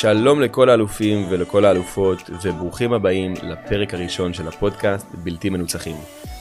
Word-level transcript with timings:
שלום 0.00 0.40
לכל 0.40 0.68
האלופים 0.68 1.26
ולכל 1.30 1.64
האלופות, 1.64 2.30
וברוכים 2.42 2.92
הבאים 2.92 3.34
לפרק 3.42 3.94
הראשון 3.94 4.34
של 4.34 4.48
הפודקאסט 4.48 5.06
בלתי 5.14 5.50
מנוצחים. 5.50 5.96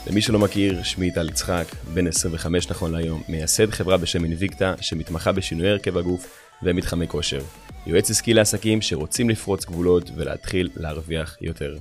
למי 0.08 0.22
שלא 0.22 0.40
מכיר, 0.40 0.84
שמי 0.84 1.12
טל 1.12 1.30
יצחק, 1.30 1.66
בן 1.94 2.08
25 2.08 2.70
נכון 2.70 2.92
להיום, 2.92 3.22
מייסד 3.30 3.70
חברה 3.70 3.98
בשם 3.98 4.24
אינביקטה, 4.24 4.74
שמתמחה 4.82 5.32
בשינוי 5.32 5.70
הרכב 5.70 5.98
הגוף 5.98 6.28
ומתחמי 6.64 7.08
כושר. 7.08 7.40
יועץ 7.88 8.10
עסקי 8.10 8.34
לעסקים 8.34 8.82
שרוצים 8.82 9.30
לפרוץ 9.30 9.66
גבולות 9.66 10.12
ולהתחיל 10.16 10.70
להרוויח 10.76 11.38
יותר. 11.42 11.78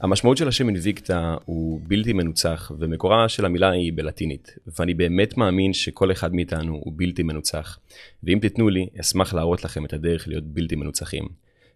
המשמעות 0.00 0.36
של 0.36 0.48
השם 0.48 0.68
אינביקטה 0.68 1.36
הוא 1.44 1.80
בלתי 1.86 2.12
מנוצח, 2.12 2.72
ומקורה 2.78 3.28
של 3.28 3.44
המילה 3.44 3.70
היא 3.70 3.92
בלטינית, 3.94 4.54
ואני 4.78 4.94
באמת 4.94 5.36
מאמין 5.36 5.72
שכל 5.72 6.12
אחד 6.12 6.34
מאיתנו 6.34 6.74
הוא 6.74 6.92
בלתי 6.96 7.22
מנוצח. 7.22 7.78
ואם 8.22 8.38
תיתנו 8.42 8.68
לי, 8.68 8.86
אשמח 9.00 9.34
להראות 9.34 9.64
לכם 9.64 9.84
את 9.84 9.92
הדרך 9.92 10.28
להיות 10.28 10.44
בלתי 10.44 10.76
מנוצחים. 10.76 11.28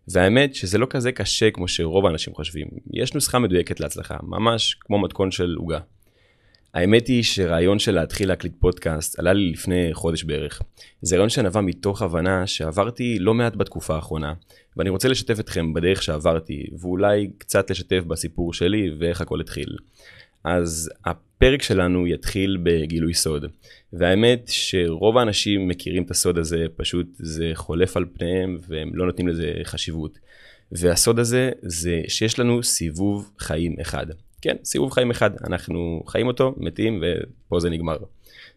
והאמת 0.09 0.55
שזה 0.55 0.79
לא 0.79 0.87
כזה 0.91 1.13
קשה 1.13 1.51
כמו 1.51 1.69
שרוב 1.69 2.07
האנשים 2.07 2.35
חושבים, 2.35 2.67
יש 2.93 3.15
נוסחה 3.15 3.39
מדויקת 3.39 3.81
להצלחה, 3.81 4.17
ממש 4.23 4.75
כמו 4.81 4.99
מתכון 4.99 5.31
של 5.31 5.55
עוגה. 5.59 5.79
האמת 6.75 7.07
היא 7.07 7.23
שרעיון 7.23 7.79
של 7.79 7.95
להתחיל 7.95 8.29
להקליט 8.29 8.53
פודקאסט 8.61 9.19
עלה 9.19 9.33
לי 9.33 9.51
לפני 9.51 9.89
חודש 9.93 10.25
בערך. 10.25 10.63
זה 11.03 11.17
רעיון 11.17 11.29
שנבע 11.29 11.61
מתוך 11.61 12.03
הבנה 12.03 12.47
שעברתי 12.47 13.19
לא 13.19 13.35
מעט 13.35 13.57
בתקופה 13.57 13.95
האחרונה, 13.95 14.33
ואני 14.77 14.91
רוצה 14.91 15.09
לשתף 15.09 15.41
אתכם 15.41 15.75
בדרך 15.75 16.03
שעברתי, 16.03 16.67
ואולי 16.79 17.31
קצת 17.39 17.71
לשתף 17.71 18.03
בסיפור 18.07 18.53
שלי 18.55 18.91
ואיך 18.99 19.21
הכל 19.21 19.41
התחיל. 19.41 19.77
אז 20.45 20.91
הפרק 21.05 21.63
שלנו 21.63 22.07
יתחיל 22.07 22.59
בגילוי 22.63 23.15
סוד, 23.15 23.45
והאמת 23.93 24.45
שרוב 24.47 25.19
האנשים 25.19 25.69
מכירים 25.69 26.03
את 26.03 26.11
הסוד 26.11 26.39
הזה, 26.39 26.67
פשוט 26.77 27.07
זה 27.19 27.51
חולף 27.55 27.97
על 27.97 28.05
פניהם 28.13 28.59
והם 28.69 28.91
לא 28.95 29.07
נותנים 29.07 29.29
לזה 29.29 29.53
חשיבות. 29.65 30.19
והסוד 30.73 31.19
הזה 31.19 31.51
זה 31.63 32.03
שיש 32.09 32.39
לנו 32.39 32.63
סיבוב 32.63 33.31
חיים 33.39 33.77
אחד. 33.81 34.07
כן, 34.43 34.57
סיבוב 34.65 34.93
חיים 34.93 35.11
אחד, 35.11 35.31
אנחנו 35.45 36.03
חיים 36.07 36.27
אותו, 36.27 36.55
מתים, 36.57 37.03
ופה 37.03 37.61
זה 37.61 37.71
נגמר. 37.71 37.97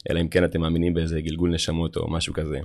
אלא 0.09 0.22
אם 0.22 0.28
כן 0.28 0.44
אתם 0.44 0.62
מאמינים 0.62 0.94
באיזה 0.94 1.22
גלגול 1.22 1.50
נשמות 1.50 1.98
או 1.98 2.12
משהו 2.12 2.34
כזה. 2.34 2.59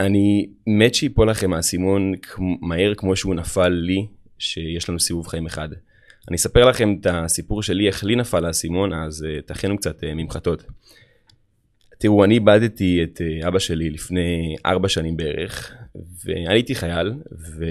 אני 0.00 0.48
מת 0.66 0.94
שיפול 0.94 1.30
לכם 1.30 1.52
האסימון 1.52 2.12
מהר 2.60 2.94
כמו 2.94 3.16
שהוא 3.16 3.34
נפל 3.34 3.68
לי, 3.68 4.06
שיש 4.38 4.88
לנו 4.88 5.00
סיבוב 5.00 5.26
חיים 5.26 5.46
אחד. 5.46 5.68
אני 6.28 6.36
אספר 6.36 6.64
לכם 6.64 6.96
את 7.00 7.06
הסיפור 7.10 7.62
שלי, 7.62 7.86
איך 7.86 8.04
לי 8.04 8.16
נפל 8.16 8.44
האסימון, 8.44 8.92
אז 8.92 9.26
uh, 9.26 9.46
תכינו 9.46 9.76
קצת 9.76 10.00
uh, 10.00 10.06
ממחטות. 10.14 10.64
תראו, 11.98 12.24
אני 12.24 12.34
איבדתי 12.34 13.02
את 13.02 13.20
uh, 13.20 13.48
אבא 13.48 13.58
שלי 13.58 13.90
לפני 13.90 14.56
ארבע 14.66 14.88
שנים 14.88 15.16
בערך, 15.16 15.74
והייתי 16.24 16.74
חייל, 16.74 17.12
ו... 17.32 17.64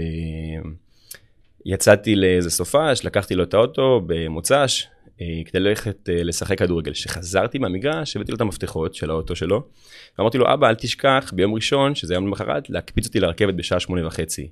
יצאתי 1.65 2.15
לאיזה 2.15 2.49
סופש, 2.49 3.05
לקחתי 3.05 3.35
לו 3.35 3.43
את 3.43 3.53
האוטו 3.53 4.01
במוצ"ש 4.05 4.87
אה, 5.21 5.41
כדי 5.45 5.59
ללכת 5.59 6.09
אה, 6.09 6.23
לשחק 6.23 6.59
כדורגל. 6.59 6.91
כשחזרתי 6.91 7.57
מהמגרש, 7.57 8.15
הבאתי 8.15 8.31
לו 8.31 8.35
את 8.35 8.41
המפתחות 8.41 8.95
של 8.95 9.09
האוטו 9.09 9.35
שלו, 9.35 9.63
ואמרתי 10.17 10.37
לו, 10.37 10.53
אבא, 10.53 10.69
אל 10.69 10.75
תשכח 10.75 11.31
ביום 11.35 11.53
ראשון, 11.53 11.95
שזה 11.95 12.13
יום 12.13 12.27
למחרת, 12.27 12.69
להקפיץ 12.69 13.05
אותי 13.05 13.19
לרכבת 13.19 13.53
בשעה 13.53 13.79
שמונה 13.79 14.07
וחצי. 14.07 14.49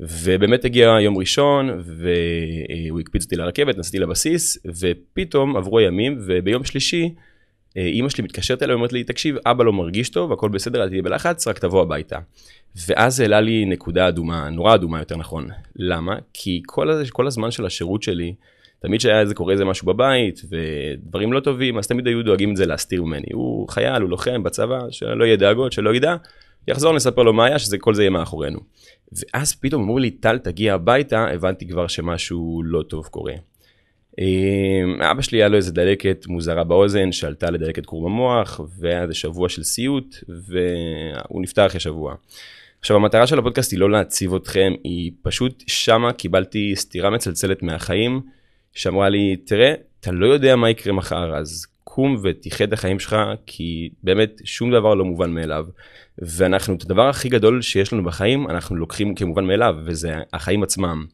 ובאמת 0.00 0.64
הגיע 0.64 0.96
יום 1.00 1.18
ראשון, 1.18 1.82
והוא 1.84 3.00
הקפיץ 3.00 3.24
אותי 3.24 3.36
לרכבת, 3.36 3.78
נסעתי 3.78 3.98
לבסיס, 3.98 4.58
ופתאום 4.80 5.56
עברו 5.56 5.78
הימים, 5.78 6.18
וביום 6.26 6.64
שלישי, 6.64 7.04
אה, 7.04 7.10
אימא 7.76 8.08
שלי 8.08 8.24
מתקשרת 8.24 8.62
אליי 8.62 8.74
ואומרת 8.74 8.92
לי, 8.92 9.04
תקשיב, 9.04 9.36
אבא 9.46 9.64
לא 9.64 9.72
מרגיש 9.72 10.08
טוב, 10.08 10.32
הכל 10.32 10.48
בסדר, 10.48 10.82
אל 10.82 10.88
תהיה 10.88 11.02
בלחץ, 11.02 11.48
רק 11.48 11.58
תבוא 11.58 11.82
הביתה. 11.82 12.18
ואז 12.88 13.20
העלה 13.20 13.40
לי 13.40 13.64
נקודה 13.64 14.08
אדומה, 14.08 14.50
נורא 14.50 14.74
אדומה 14.74 14.98
יותר 14.98 15.16
נכון. 15.16 15.48
למה? 15.76 16.16
כי 16.32 16.62
כל, 16.66 16.88
כל 17.10 17.26
הזמן 17.26 17.50
של 17.50 17.66
השירות 17.66 18.02
שלי, 18.02 18.34
תמיד 18.78 19.00
שהיה 19.00 19.20
איזה 19.20 19.34
קורה 19.34 19.52
איזה 19.52 19.64
משהו 19.64 19.86
בבית, 19.86 20.42
ודברים 20.50 21.32
לא 21.32 21.40
טובים, 21.40 21.78
אז 21.78 21.86
תמיד 21.86 22.06
היו 22.06 22.22
דואגים 22.22 22.50
את 22.50 22.56
זה 22.56 22.66
להסתיר 22.66 23.02
ממני. 23.02 23.26
הוא 23.32 23.68
חייל, 23.68 24.02
הוא 24.02 24.10
לוחם 24.10 24.42
בצבא, 24.42 24.80
שלא 24.90 25.24
יהיה 25.24 25.36
דאגות, 25.36 25.72
שלא 25.72 25.94
ידע, 25.94 26.16
יחזור, 26.68 26.92
נספר 26.92 27.22
לו 27.22 27.32
מה 27.32 27.44
היה, 27.44 27.58
שכל 27.58 27.94
זה 27.94 28.02
יהיה 28.02 28.10
מאחורינו. 28.10 28.58
ואז 29.12 29.54
פתאום 29.54 29.82
אמרו 29.82 29.98
לי, 29.98 30.10
טל, 30.10 30.38
תגיע 30.38 30.74
הביתה, 30.74 31.26
הבנתי 31.28 31.68
כבר 31.68 31.86
שמשהו 31.86 32.62
לא 32.64 32.82
טוב 32.82 33.06
קורה. 33.06 33.32
אמ, 34.18 35.02
אבא 35.02 35.22
שלי 35.22 35.38
היה 35.38 35.48
לו 35.48 35.56
איזה 35.56 35.72
דלקת 35.72 36.24
מוזרה 36.28 36.64
באוזן 36.64 37.12
שעלתה 37.12 37.50
לדלקת 37.50 37.86
קרום 37.86 38.06
המוח 38.06 38.60
והיה 38.78 39.02
איזה 39.02 39.14
שבוע 39.14 39.48
של 39.48 39.62
סיוט 39.62 40.16
והוא 40.28 41.42
נפטר 41.42 41.66
אחרי 41.66 41.80
שבוע. 41.80 42.14
עכשיו 42.80 42.96
המטרה 42.96 43.26
של 43.26 43.38
הפודקאסט 43.38 43.72
היא 43.72 43.80
לא 43.80 43.90
להציב 43.90 44.34
אתכם, 44.34 44.72
היא 44.84 45.12
פשוט 45.22 45.64
שמה 45.66 46.12
קיבלתי 46.12 46.76
סטירה 46.76 47.10
מצלצלת 47.10 47.62
מהחיים 47.62 48.20
שאמרה 48.72 49.08
לי 49.08 49.36
תראה 49.36 49.74
אתה 50.00 50.12
לא 50.12 50.26
יודע 50.26 50.56
מה 50.56 50.70
יקרה 50.70 50.92
מחר 50.92 51.36
אז 51.36 51.66
קום 51.84 52.16
ותחיה 52.22 52.66
את 52.66 52.72
החיים 52.72 52.98
שלך 52.98 53.16
כי 53.46 53.90
באמת 54.02 54.40
שום 54.44 54.70
דבר 54.70 54.94
לא 54.94 55.04
מובן 55.04 55.30
מאליו 55.30 55.66
ואנחנו 56.18 56.74
את 56.74 56.82
הדבר 56.82 57.08
הכי 57.08 57.28
גדול 57.28 57.62
שיש 57.62 57.92
לנו 57.92 58.04
בחיים 58.04 58.50
אנחנו 58.50 58.76
לוקחים 58.76 59.14
כמובן 59.14 59.44
מאליו 59.44 59.74
וזה 59.84 60.14
החיים 60.32 60.62
עצמם. 60.62 61.06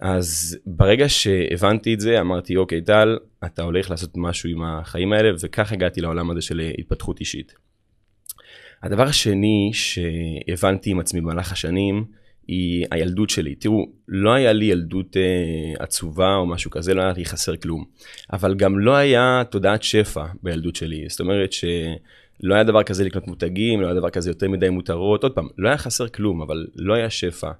אז 0.00 0.58
ברגע 0.66 1.08
שהבנתי 1.08 1.94
את 1.94 2.00
זה 2.00 2.20
אמרתי 2.20 2.56
אוקיי 2.56 2.80
טל 2.80 3.18
אתה 3.44 3.62
הולך 3.62 3.90
לעשות 3.90 4.10
משהו 4.16 4.50
עם 4.50 4.62
החיים 4.62 5.12
האלה 5.12 5.30
וכך 5.40 5.72
הגעתי 5.72 6.00
לעולם 6.00 6.30
הזה 6.30 6.40
של 6.42 6.60
התפתחות 6.78 7.20
אישית. 7.20 7.54
הדבר 8.82 9.02
השני 9.02 9.70
שהבנתי 9.72 10.90
עם 10.90 11.00
עצמי 11.00 11.20
במהלך 11.20 11.52
השנים 11.52 12.04
היא 12.48 12.86
הילדות 12.90 13.30
שלי. 13.30 13.54
תראו, 13.54 13.86
לא 14.08 14.34
היה 14.34 14.52
לי 14.52 14.64
ילדות 14.64 15.16
אה, 15.16 15.84
עצובה 15.84 16.34
או 16.34 16.46
משהו 16.46 16.70
כזה, 16.70 16.94
לא 16.94 17.02
היה 17.02 17.12
לי 17.16 17.24
חסר 17.24 17.56
כלום. 17.56 17.84
אבל 18.32 18.54
גם 18.54 18.78
לא 18.78 18.96
היה 18.96 19.42
תודעת 19.50 19.82
שפע 19.82 20.26
בילדות 20.42 20.76
שלי. 20.76 21.04
זאת 21.08 21.20
אומרת 21.20 21.52
שלא 21.52 22.54
היה 22.54 22.64
דבר 22.64 22.82
כזה 22.82 23.04
לקנות 23.04 23.26
מותגים, 23.26 23.80
לא 23.80 23.86
היה 23.86 23.94
דבר 23.94 24.10
כזה 24.10 24.30
יותר 24.30 24.48
מדי 24.48 24.68
מותרות. 24.68 25.22
עוד 25.22 25.32
פעם, 25.32 25.48
לא 25.58 25.68
היה 25.68 25.78
חסר 25.78 26.08
כלום, 26.08 26.42
אבל 26.42 26.66
לא 26.76 26.94
היה 26.94 27.10
שפע. 27.10 27.50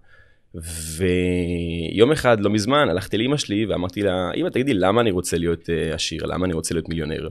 ויום 0.96 2.12
אחד 2.12 2.40
לא 2.40 2.50
מזמן 2.50 2.88
הלכתי 2.88 3.18
לאמא 3.18 3.36
שלי 3.36 3.66
ואמרתי 3.66 4.02
לה 4.02 4.30
אמא 4.36 4.48
תגידי 4.48 4.74
למה 4.74 5.00
אני 5.00 5.10
רוצה 5.10 5.38
להיות 5.38 5.62
uh, 5.62 5.94
עשיר 5.94 6.26
למה 6.26 6.46
אני 6.46 6.54
רוצה 6.54 6.74
להיות 6.74 6.88
מיליונר. 6.88 7.28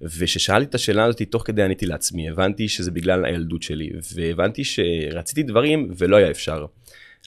וכששאלתי 0.00 0.70
את 0.70 0.74
השאלה 0.74 1.04
הזאת 1.04 1.22
תוך 1.22 1.42
כדי 1.46 1.62
עניתי 1.62 1.86
לעצמי 1.86 2.28
הבנתי 2.28 2.68
שזה 2.68 2.90
בגלל 2.90 3.24
הילדות 3.24 3.62
שלי 3.62 3.90
והבנתי 4.14 4.64
שרציתי 4.64 5.42
דברים 5.42 5.90
ולא 5.98 6.16
היה 6.16 6.30
אפשר. 6.30 6.66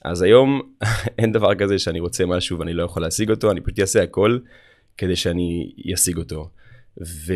אז 0.04 0.22
היום 0.22 0.62
אין 1.18 1.32
דבר 1.32 1.54
כזה 1.54 1.78
שאני 1.78 2.00
רוצה 2.00 2.26
משהו 2.26 2.58
ואני 2.58 2.72
לא 2.72 2.82
יכול 2.82 3.02
להשיג 3.02 3.30
אותו 3.30 3.50
אני 3.50 3.60
פשוט 3.60 3.78
אעשה 3.78 4.02
הכל 4.02 4.38
כדי 4.98 5.16
שאני 5.16 5.72
אשיג 5.94 6.18
אותו. 6.18 6.48
ו... 7.00 7.34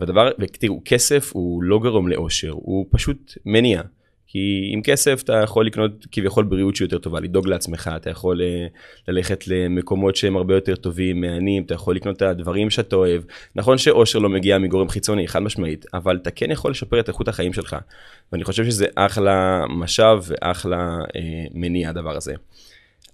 והדבר 0.00 0.30
ותראו 0.38 0.82
כסף 0.84 1.30
הוא 1.32 1.62
לא 1.62 1.78
גרום 1.78 2.08
לאושר 2.08 2.50
הוא 2.50 2.86
פשוט 2.90 3.32
מניע. 3.46 3.82
כי 4.30 4.70
עם 4.72 4.82
כסף 4.82 5.22
אתה 5.24 5.40
יכול 5.44 5.66
לקנות 5.66 6.06
כביכול 6.12 6.44
בריאות 6.44 6.76
שהיא 6.76 6.86
יותר 6.86 6.98
טובה, 6.98 7.20
לדאוג 7.20 7.48
לעצמך, 7.48 7.90
אתה 7.96 8.10
יכול 8.10 8.42
אה, 8.42 8.66
ללכת 9.08 9.48
למקומות 9.48 10.16
שהם 10.16 10.36
הרבה 10.36 10.54
יותר 10.54 10.76
טובים, 10.76 11.20
מהנים, 11.20 11.62
אתה 11.62 11.74
יכול 11.74 11.96
לקנות 11.96 12.16
את 12.16 12.22
הדברים 12.22 12.70
שאתה 12.70 12.96
אוהב. 12.96 13.22
נכון 13.56 13.78
שאושר 13.78 14.18
לא 14.18 14.28
מגיע 14.28 14.58
מגורם 14.58 14.88
חיצוני, 14.88 15.28
חד 15.28 15.42
משמעית, 15.42 15.86
אבל 15.94 16.16
אתה 16.22 16.30
כן 16.30 16.50
יכול 16.50 16.70
לשפר 16.70 17.00
את 17.00 17.08
איכות 17.08 17.28
החיים 17.28 17.52
שלך. 17.52 17.76
ואני 18.32 18.44
חושב 18.44 18.64
שזה 18.64 18.86
אחלה 18.94 19.64
משאב 19.68 20.24
ואחלה 20.28 20.98
אה, 21.16 21.44
מניע 21.54 21.90
הדבר 21.90 22.16
הזה. 22.16 22.34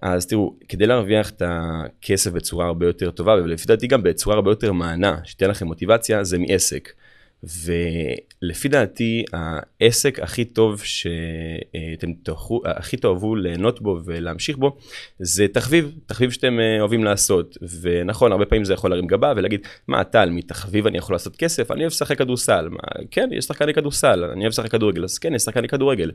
אז 0.03 0.27
תראו, 0.27 0.55
כדי 0.69 0.87
להרוויח 0.87 1.31
את 1.31 1.43
הכסף 1.47 2.31
בצורה 2.31 2.67
הרבה 2.67 2.87
יותר 2.87 3.11
טובה, 3.11 3.35
ולפי 3.35 3.67
דעתי 3.67 3.87
גם 3.87 4.03
בצורה 4.03 4.37
הרבה 4.37 4.51
יותר 4.51 4.73
מענה, 4.73 5.17
שתהיה 5.25 5.49
לכם 5.49 5.67
מוטיבציה, 5.67 6.25
זה 6.25 6.39
מעסק. 6.39 6.89
ולפי 7.43 8.69
דעתי 8.69 9.25
העסק 9.33 10.21
הכי 10.21 10.45
טוב 10.45 10.83
שאתם 10.85 12.13
תוכלו, 12.23 12.63
הכי 12.65 12.97
תאהבו 12.97 13.37
ליהנות 13.37 13.81
בו 13.81 14.01
ולהמשיך 14.05 14.57
בו 14.57 14.77
זה 15.19 15.47
תחביב, 15.49 15.93
תחביב 16.07 16.31
שאתם 16.31 16.61
אה, 16.61 16.81
אוהבים 16.81 17.05
לעשות. 17.05 17.59
ונכון 17.81 18.33
הרבה 18.33 18.47
פעמים 18.47 18.65
זה 18.65 18.73
יכול 18.73 18.91
להרים 18.91 19.07
גבה 19.07 19.33
ולהגיד 19.37 19.61
מה 19.89 20.05
טל 20.05 20.31
מתחביב 20.31 20.87
אני 20.87 20.99
יכול 20.99 21.15
לעשות 21.15 21.37
כסף? 21.37 21.71
אני 21.71 21.81
אוהב 21.81 21.93
לשחק 21.93 22.19
כדורסל. 22.19 22.69
מה, 22.69 22.79
כן 23.11 23.29
יש 23.33 23.45
שחקני 23.45 23.75
כדורסל 23.75 24.25
אני 24.25 24.41
אוהב 24.41 24.53
לשחק 24.53 24.71
כדורגל. 24.71 25.05
אז 25.05 25.19
כן 25.19 25.35
יש 25.35 25.43
שחקני 25.43 25.69
כדורגל 25.69 26.11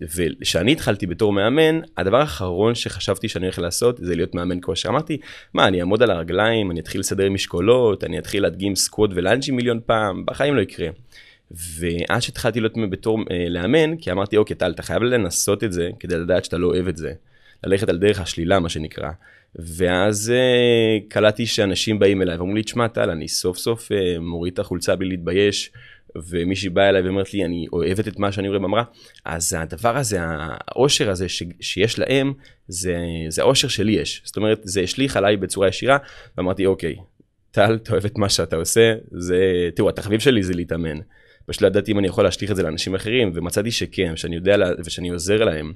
וכשאני 0.00 0.72
התחלתי 0.72 1.06
בתור 1.06 1.32
מאמן, 1.32 1.80
הדבר 1.96 2.16
האחרון 2.16 2.74
שחשבתי 2.74 3.28
שאני 3.28 3.46
הולך 3.46 3.58
לעשות 3.58 3.98
זה 3.98 4.16
להיות 4.16 4.34
מאמן 4.34 4.58
כושר. 4.62 4.88
אמרתי, 4.88 5.18
מה, 5.54 5.68
אני 5.68 5.80
אעמוד 5.80 6.02
על 6.02 6.10
הרגליים, 6.10 6.70
אני 6.70 6.80
אתחיל 6.80 7.00
לסדר 7.00 7.30
משקולות, 7.30 8.04
אני 8.04 8.18
אתחיל 8.18 8.42
להדגים 8.42 8.76
סקווד 8.76 9.12
ולאנג'י 9.14 9.52
מיליון 9.52 9.80
פעם, 9.86 10.26
בחיים 10.26 10.56
לא 10.56 10.60
יקרה. 10.60 10.88
ואז 11.50 12.22
שהתחלתי 12.22 12.60
להיות 12.60 12.74
בתור 12.90 13.18
אה, 13.30 13.48
לאמן, 13.48 13.96
כי 13.96 14.12
אמרתי, 14.12 14.36
אוקיי, 14.36 14.56
טל, 14.56 14.70
אתה 14.70 14.82
חייב 14.82 15.02
לנסות 15.02 15.64
את 15.64 15.72
זה 15.72 15.90
כדי 16.00 16.18
לדעת 16.18 16.44
שאתה 16.44 16.58
לא 16.58 16.66
אוהב 16.66 16.88
את 16.88 16.96
זה. 16.96 17.12
ללכת 17.64 17.88
על 17.88 17.98
דרך 17.98 18.20
השלילה, 18.20 18.60
מה 18.60 18.68
שנקרא. 18.68 19.10
ואז 19.56 20.32
uh, 20.32 21.02
קלטתי 21.08 21.46
שאנשים 21.46 21.98
באים 21.98 22.22
אליי 22.22 22.36
ואומרים 22.36 22.56
לי, 22.56 22.62
תשמע, 22.62 22.88
טל, 22.88 23.10
אני 23.10 23.28
סוף 23.28 23.58
סוף 23.58 23.92
uh, 23.92 23.94
מוריד 24.20 24.52
את 24.52 24.58
החולצה 24.58 24.96
בלי 24.96 25.08
להתבייש. 25.08 25.70
ומישהי 26.16 26.68
באה 26.68 26.88
אליי 26.88 27.02
ואומרת 27.02 27.34
לי, 27.34 27.44
אני 27.44 27.66
אוהבת 27.72 28.08
את 28.08 28.18
מה 28.18 28.32
שאני 28.32 28.48
רואה 28.48 28.58
במראה, 28.58 28.82
אז 29.24 29.56
הדבר 29.58 29.96
הזה, 29.96 30.18
העושר 30.20 31.10
הזה 31.10 31.28
ש, 31.28 31.42
שיש 31.60 31.98
להם, 31.98 32.32
זה, 32.68 32.96
זה 33.28 33.42
העושר 33.42 33.68
שלי 33.68 33.92
יש. 33.92 34.22
זאת 34.24 34.36
אומרת, 34.36 34.60
זה 34.62 34.80
השליך 34.80 35.16
עליי 35.16 35.36
בצורה 35.36 35.68
ישירה, 35.68 35.98
ואמרתי, 36.36 36.66
אוקיי, 36.66 36.96
טל, 37.50 37.78
אתה 37.82 37.92
אוהב 37.92 38.04
את 38.04 38.18
מה 38.18 38.28
שאתה 38.28 38.56
עושה, 38.56 38.94
זה, 39.10 39.68
תראו, 39.74 39.88
התחביב 39.88 40.20
שלי 40.20 40.42
זה 40.42 40.54
להתאמן. 40.54 40.98
פשוט 41.46 41.62
לא 41.62 41.66
ידעתי 41.66 41.92
אם 41.92 41.98
אני 41.98 42.06
יכול 42.06 42.24
להשליך 42.24 42.50
את 42.50 42.56
זה 42.56 42.62
לאנשים 42.62 42.94
אחרים, 42.94 43.32
ומצאתי 43.34 43.70
שכן, 43.70 44.16
שאני 44.16 44.36
יודע 44.36 44.56
ושאני 44.84 45.08
עוזר 45.08 45.44
להם. 45.44 45.72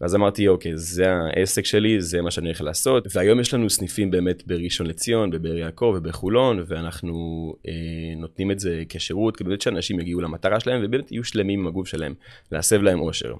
ואז 0.00 0.14
אמרתי, 0.14 0.48
אוקיי, 0.48 0.72
זה 0.76 1.04
העסק 1.12 1.64
שלי, 1.64 2.00
זה 2.00 2.22
מה 2.22 2.30
שאני 2.30 2.48
הולך 2.48 2.60
לעשות. 2.60 3.06
והיום 3.14 3.40
יש 3.40 3.54
לנו 3.54 3.70
סניפים 3.70 4.10
באמת 4.10 4.46
בראשון 4.46 4.86
לציון, 4.86 5.30
בבאר 5.30 5.56
יעקב 5.58 5.94
ובחולון, 5.96 6.64
ואנחנו 6.66 7.54
אה, 7.68 7.72
נותנים 8.16 8.50
את 8.50 8.60
זה 8.60 8.82
כשירות, 8.88 9.36
כדי 9.36 9.54
שאנשים 9.60 10.00
יגיעו 10.00 10.20
למטרה 10.20 10.60
שלהם, 10.60 10.80
ובאמת 10.84 11.12
יהיו 11.12 11.24
שלמים 11.24 11.60
עם 11.60 11.66
הגוף 11.66 11.88
שלהם, 11.88 12.14
להסב 12.52 12.82
להם 12.82 13.00
אושר. 13.00 13.34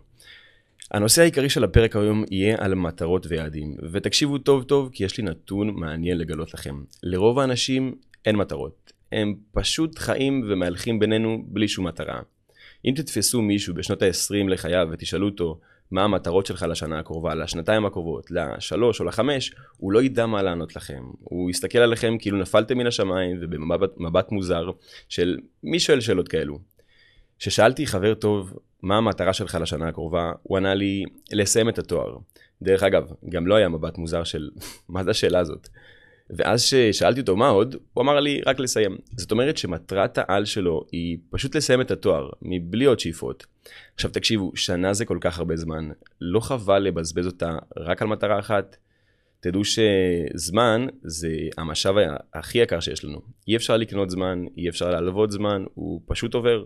הנושא 0.91 1.23
העיקרי 1.23 1.49
של 1.49 1.65
הפרק 1.65 1.97
היום 1.97 2.25
יהיה 2.31 2.57
על 2.59 2.75
מטרות 2.75 3.27
ויעדים, 3.29 3.77
ותקשיבו 3.93 4.39
טוב 4.39 4.63
טוב 4.63 4.91
כי 4.93 5.05
יש 5.05 5.19
לי 5.19 5.25
נתון 5.25 5.71
מעניין 5.75 6.19
לגלות 6.19 6.55
לכם. 6.55 6.83
לרוב 7.03 7.39
האנשים 7.39 7.95
אין 8.27 8.37
מטרות, 8.37 8.93
הם 9.13 9.35
פשוט 9.53 9.99
חיים 9.99 10.47
ומהלכים 10.49 10.99
בינינו 10.99 11.45
בלי 11.47 11.69
שום 11.69 11.87
מטרה. 11.87 12.21
אם 12.85 12.93
תתפסו 12.97 13.43
מישהו 13.43 13.75
בשנות 13.75 14.03
ה-20 14.03 14.49
לחייו 14.49 14.89
ותשאלו 14.93 15.27
אותו 15.29 15.61
מה 15.91 16.05
המטרות 16.05 16.47
שלך 16.47 16.67
לשנה 16.69 16.99
הקרובה, 16.99 17.35
לשנתיים 17.35 17.87
הקרובות, 17.87 18.31
לשלוש 18.31 19.01
או 19.01 19.05
לחמש, 19.05 19.55
הוא 19.77 19.93
לא 19.93 20.03
ידע 20.03 20.27
מה 20.27 20.43
לענות 20.43 20.77
לכם. 20.77 21.03
הוא 21.21 21.51
יסתכל 21.51 21.79
עליכם 21.79 22.17
כאילו 22.19 22.39
נפלתם 22.39 22.79
מן 22.79 22.87
השמיים 22.87 23.39
ובמבט 23.41 24.33
מוזר 24.33 24.71
של 25.09 25.39
מי 25.63 25.81
שואל 25.81 26.01
שאלות 26.01 26.29
כאלו. 26.29 26.59
כששאלתי 27.39 27.87
חבר 27.87 28.15
טוב 28.15 28.59
מה 28.83 28.97
המטרה 28.97 29.33
שלך 29.33 29.59
לשנה 29.61 29.89
הקרובה, 29.89 30.33
הוא 30.43 30.57
ענה 30.57 30.75
לי 30.75 31.05
לסיים 31.33 31.69
את 31.69 31.79
התואר. 31.79 32.17
דרך 32.63 32.83
אגב, 32.83 33.13
גם 33.29 33.47
לא 33.47 33.55
היה 33.55 33.69
מבט 33.69 33.99
מוזר 33.99 34.25
של 34.25 34.51
מה 34.89 35.05
זה 35.05 35.11
השאלה 35.11 35.39
הזאת. 35.39 35.69
ואז 36.31 36.63
ששאלתי 36.63 37.21
אותו 37.21 37.37
מה 37.37 37.49
עוד, 37.49 37.77
הוא 37.95 38.03
אמר 38.03 38.21
לי 38.21 38.41
רק 38.47 38.59
לסיים. 38.59 38.97
זאת 39.17 39.31
אומרת 39.31 39.57
שמטרת 39.57 40.19
העל 40.19 40.45
שלו 40.45 40.85
היא 40.93 41.19
פשוט 41.31 41.55
לסיים 41.57 41.81
את 41.81 41.91
התואר, 41.91 42.31
מבלי 42.43 42.85
עוד 42.85 43.01
שאיפות. 43.01 43.47
עכשיו 43.95 44.11
תקשיבו, 44.11 44.53
שנה 44.55 44.93
זה 44.93 45.05
כל 45.05 45.19
כך 45.21 45.39
הרבה 45.39 45.57
זמן, 45.57 45.89
לא 46.21 46.41
חבל 46.41 46.79
לבזבז 46.79 47.27
אותה 47.27 47.59
רק 47.77 48.03
על 48.03 48.09
מטרה 48.09 48.39
אחת? 48.39 48.77
תדעו 49.41 49.63
שזמן 49.65 50.87
זה 51.03 51.29
המשאב 51.59 51.95
הכי 52.35 52.59
יקר 52.59 52.81
שיש 52.81 53.05
לנו. 53.05 53.21
אי 53.49 53.57
אפשר 53.57 53.77
לקנות 53.77 54.11
זמן, 54.11 54.45
אי 54.57 54.69
אפשר 54.69 54.91
להלוות 54.91 55.31
זמן, 55.31 55.65
הוא 55.75 56.01
פשוט 56.07 56.35
עובר. 56.35 56.65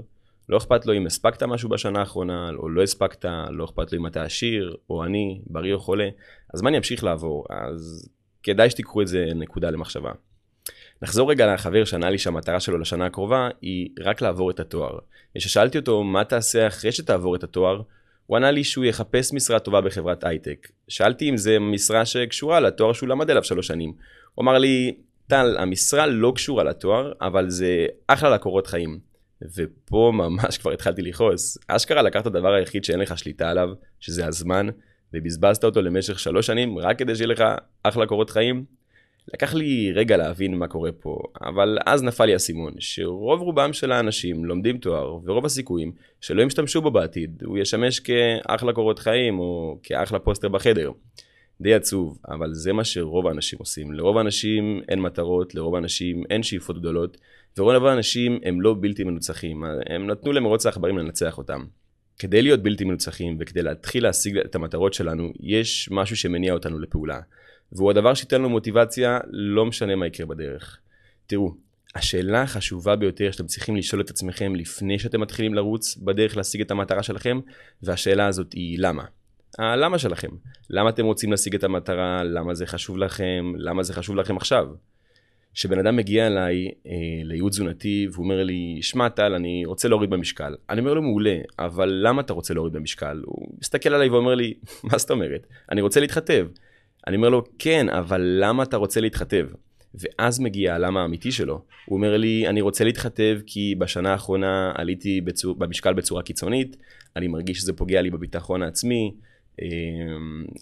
לא 0.49 0.57
אכפת 0.57 0.87
לו 0.87 0.95
אם 0.97 1.07
הספקת 1.07 1.43
משהו 1.43 1.69
בשנה 1.69 2.01
האחרונה, 2.01 2.51
או 2.57 2.69
לא 2.69 2.83
הספקת, 2.83 3.25
לא 3.51 3.65
אכפת 3.65 3.93
לו 3.93 3.99
אם 3.99 4.07
אתה 4.07 4.23
עשיר, 4.23 4.77
או 4.91 5.03
עני, 5.03 5.41
בריא 5.47 5.75
או 5.75 5.79
חולה, 5.81 6.09
הזמן 6.55 6.75
ימשיך 6.75 7.05
לעבור, 7.05 7.47
אז 7.51 8.09
כדאי 8.43 8.71
שתיקחו 8.71 9.03
את 9.03 9.09
זה 9.09 9.27
נקודה 9.35 9.71
למחשבה. 9.71 10.13
נחזור 11.03 11.31
רגע 11.31 11.55
לחבר 11.55 11.85
שענה 11.85 12.11
לי 12.11 12.19
שהמטרה 12.19 12.61
שלו 12.61 12.79
לשנה 12.79 13.07
הקרובה 13.07 13.49
היא 13.61 13.89
רק 14.01 14.23
לעבור 14.23 14.51
את 14.51 14.61
התואר. 14.61 14.99
כששאלתי 15.39 15.79
אותו 15.79 16.03
מה 16.03 16.25
תעשה 16.25 16.67
אחרי 16.67 16.93
שתעבור 16.93 17.37
את 17.37 17.45
התואר, 17.45 17.83
הוא 18.27 18.37
ענה 18.37 18.51
לי 18.51 18.65
שהוא 18.65 18.85
יחפש 18.85 19.33
משרה 19.33 19.59
טובה 19.59 19.81
בחברת 19.81 20.25
הייטק. 20.25 20.69
שאלתי 20.89 21.31
אם 21.31 21.37
זה 21.37 21.59
משרה 21.59 22.05
שקשורה 22.05 22.61
לתואר 22.61 22.93
שהוא 22.93 23.09
למד 23.09 23.31
עליו 23.31 23.45
שלוש 23.45 23.67
שנים. 23.67 23.93
הוא 24.35 24.43
אמר 24.43 24.59
לי, 24.59 24.97
טל, 25.27 25.57
המשרה 25.59 26.07
לא 26.07 26.33
קשורה 26.35 26.65
לתואר, 26.65 27.13
אבל 27.21 27.51
זה 27.51 27.87
אחלה 28.07 28.31
לקורות 28.31 28.67
חיים. 28.67 29.13
ופה 29.57 30.13
ממש 30.15 30.59
כבר 30.59 30.73
התחלתי 30.73 31.03
לכעוס. 31.03 31.59
אשכרה 31.69 32.03
לקחת 32.03 32.27
את 32.27 32.27
הדבר 32.27 32.53
היחיד 32.53 32.85
שאין 32.85 33.01
לך 33.01 33.19
שליטה 33.19 33.51
עליו, 33.51 33.69
שזה 34.01 34.27
הזמן, 34.27 34.67
ובזבזת 35.15 35.65
אותו 35.65 35.83
למשך 35.83 36.19
שלוש 36.19 36.47
שנים 36.47 36.79
רק 36.79 36.99
כדי 36.99 37.17
שיהיה 37.17 37.29
לך 37.29 37.45
אחלה 37.83 38.07
קורות 38.07 38.31
חיים? 38.31 38.65
לקח 39.35 39.55
לי 39.55 39.93
רגע 39.93 40.17
להבין 40.17 40.55
מה 40.55 40.69
קורה 40.69 40.93
פה, 40.93 41.19
אבל 41.43 41.79
אז 41.87 42.03
נפל 42.03 42.25
לי 42.25 42.33
האסימון, 42.33 42.73
שרוב 42.79 43.41
רובם 43.41 43.73
של 43.73 43.93
האנשים 43.93 44.45
לומדים 44.45 44.79
תואר, 44.79 45.19
ורוב 45.25 45.45
הסיכויים 45.45 45.93
שלא 46.21 46.43
ישתמשו 46.43 46.83
בו 46.83 46.91
בעתיד, 46.91 47.43
הוא 47.45 47.59
ישמש 47.59 48.01
כאחלה 48.01 48.73
קורות 48.73 48.99
חיים, 48.99 49.39
או 49.39 49.79
כאחלה 49.83 50.19
פוסטר 50.19 50.49
בחדר. 50.49 50.91
די 51.61 51.75
עצוב, 51.75 52.19
אבל 52.29 52.55
זה 52.55 52.73
מה 52.73 52.85
שרוב 52.85 53.27
האנשים 53.27 53.59
עושים. 53.59 53.93
לרוב 53.93 54.19
האנשים 54.19 54.83
אין 54.89 55.01
מטרות, 55.01 55.55
לרוב 55.55 55.75
האנשים 55.75 56.23
אין 56.31 56.43
שאיפות 56.43 56.79
גדולות, 56.79 57.17
ורוב 57.59 57.87
האנשים 57.87 58.39
הם 58.45 58.61
לא 58.61 58.77
בלתי 58.81 59.05
מנוצחים, 59.05 59.65
הם 59.87 60.07
נתנו 60.07 60.33
למרוץ 60.33 60.67
העכברים 60.67 60.99
לנצח 60.99 61.39
אותם. 61.39 61.65
כדי 62.19 62.43
להיות 62.43 62.63
בלתי 62.63 62.85
מנוצחים 62.85 63.37
וכדי 63.41 63.63
להתחיל 63.63 64.03
להשיג 64.03 64.39
את 64.39 64.55
המטרות 64.55 64.95
שלנו, 64.95 65.33
יש 65.41 65.89
משהו 65.93 66.17
שמניע 66.17 66.53
אותנו 66.53 66.79
לפעולה. 66.79 67.21
והוא 67.73 67.91
הדבר 67.91 68.15
שייתן 68.15 68.39
לנו 68.39 68.49
מוטיבציה, 68.49 69.19
לא 69.31 69.67
משנה 69.67 69.97
מה 69.97 70.07
יקרה 70.07 70.27
בדרך. 70.27 70.79
תראו, 71.27 71.55
השאלה 71.95 72.43
החשובה 72.43 72.97
ביותר 72.97 73.31
שאתם 73.31 73.47
צריכים 73.47 73.77
לשאול 73.77 74.01
את 74.01 74.11
עצמכם 74.11 74.55
לפני 74.55 74.99
שאתם 74.99 75.21
מתחילים 75.21 75.55
לרוץ 75.55 75.97
בדרך 75.97 76.37
להשיג 76.37 76.61
את 76.61 76.71
המטרה 76.71 77.03
שלכם, 77.03 77.41
והשאלה 77.83 78.27
הזאת 78.27 78.53
היא 78.53 78.79
למה. 78.81 79.05
הלמה 79.59 79.99
שלכם. 79.99 80.29
למה 80.71 80.89
אתם 80.89 81.05
רוצים 81.05 81.31
להשיג 81.31 81.55
את 81.55 81.65
המטרה, 81.65 82.25
למה 82.25 82.55
זה 82.55 82.67
חשוב 82.67 82.99
לכם, 82.99 83.53
למה 83.57 83.83
זה 83.83 83.95
חשוב 83.95 84.17
לכם 84.17 84.37
עכשיו. 84.37 84.67
שבן 85.55 85.79
אדם 85.79 85.97
מגיע 85.97 86.27
אליי 86.27 86.71
אה, 86.87 86.93
לייעוץ 87.25 87.53
תזונתי 87.53 88.09
והוא 88.13 88.25
אומר 88.25 88.45
לי, 88.45 88.79
שמע 88.83 89.09
טל, 89.09 89.35
אני 89.35 89.63
רוצה 89.67 89.89
להוריד 89.89 90.11
במשקל. 90.11 90.55
אני 90.71 90.81
אומר 90.81 90.95
לו, 90.95 91.03
מעולה, 91.03 91.39
אבל 91.59 92.01
למה 92.03 92.21
אתה 92.21 92.33
רוצה 92.33 92.55
להוריד 92.55 92.73
במשקל? 92.73 93.23
הוא 93.25 93.49
מסתכל 93.61 93.95
עליי 93.95 94.09
ואומר 94.09 94.35
לי, 94.35 94.55
מה 94.91 94.99
זאת 94.99 95.11
אומרת? 95.11 95.47
אני 95.71 95.81
רוצה 95.81 96.01
להתחתב. 96.01 96.47
אני 97.07 97.17
אומר 97.17 97.29
לו, 97.29 97.45
כן, 97.59 97.89
אבל 97.89 98.21
למה 98.41 98.63
אתה 98.63 98.77
רוצה 98.77 99.01
להתחתב? 99.01 99.47
ואז 99.95 100.41
מגיע 100.41 100.75
הלמה 100.75 101.03
האמיתי 101.03 101.33
שלו. 101.33 101.63
הוא 101.87 101.97
אומר 101.97 102.17
לי, 102.17 102.49
אני 102.49 102.61
רוצה 102.61 102.85
להתחתב 102.85 103.41
כי 103.47 103.75
בשנה 103.79 104.13
האחרונה 104.13 104.73
עליתי 104.75 105.21
בצור, 105.21 105.55
במשקל 105.55 105.93
בצורה 105.93 106.23
קיצונית, 106.23 106.77
אני 107.17 107.29
מרגיש 107.29 107.59
שזה 107.59 107.73
פוגע 107.73 108.03
לי 108.03 108.11
בביטחון 108.11 108.63
העצמי, 108.63 109.15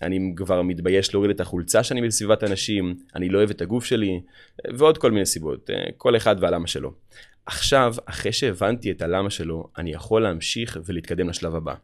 אני 0.03 0.33
כבר 0.37 0.63
מתבייש 0.63 1.15
להוריד 1.15 1.31
את 1.31 1.41
החולצה 1.41 1.83
שאני 1.83 2.07
בסביבת 2.07 2.45
אנשים, 2.45 2.95
אני 3.15 3.29
לא 3.29 3.39
אוהב 3.39 3.51
את 3.51 3.61
הגוף 3.63 3.85
שלי, 3.85 4.21
ועוד 4.75 4.99
כל 4.99 5.11
מיני 5.11 5.27
סיבות, 5.27 5.71
אה, 5.71 5.85
כל 5.97 6.17
אחד 6.17 6.37
והלמה 6.41 6.67
שלו. 6.67 6.93
עכשיו, 7.47 7.95
אחרי 8.07 8.33
שהבנתי 8.33 8.91
את 8.91 9.03
הלמה 9.03 9.31
שלו, 9.31 9.69
אני 9.79 9.93
יכול 9.93 10.23
להמשיך 10.23 10.79
ולהתקדם 10.87 11.29
לשלב 11.29 11.55
הבא. 11.55 11.75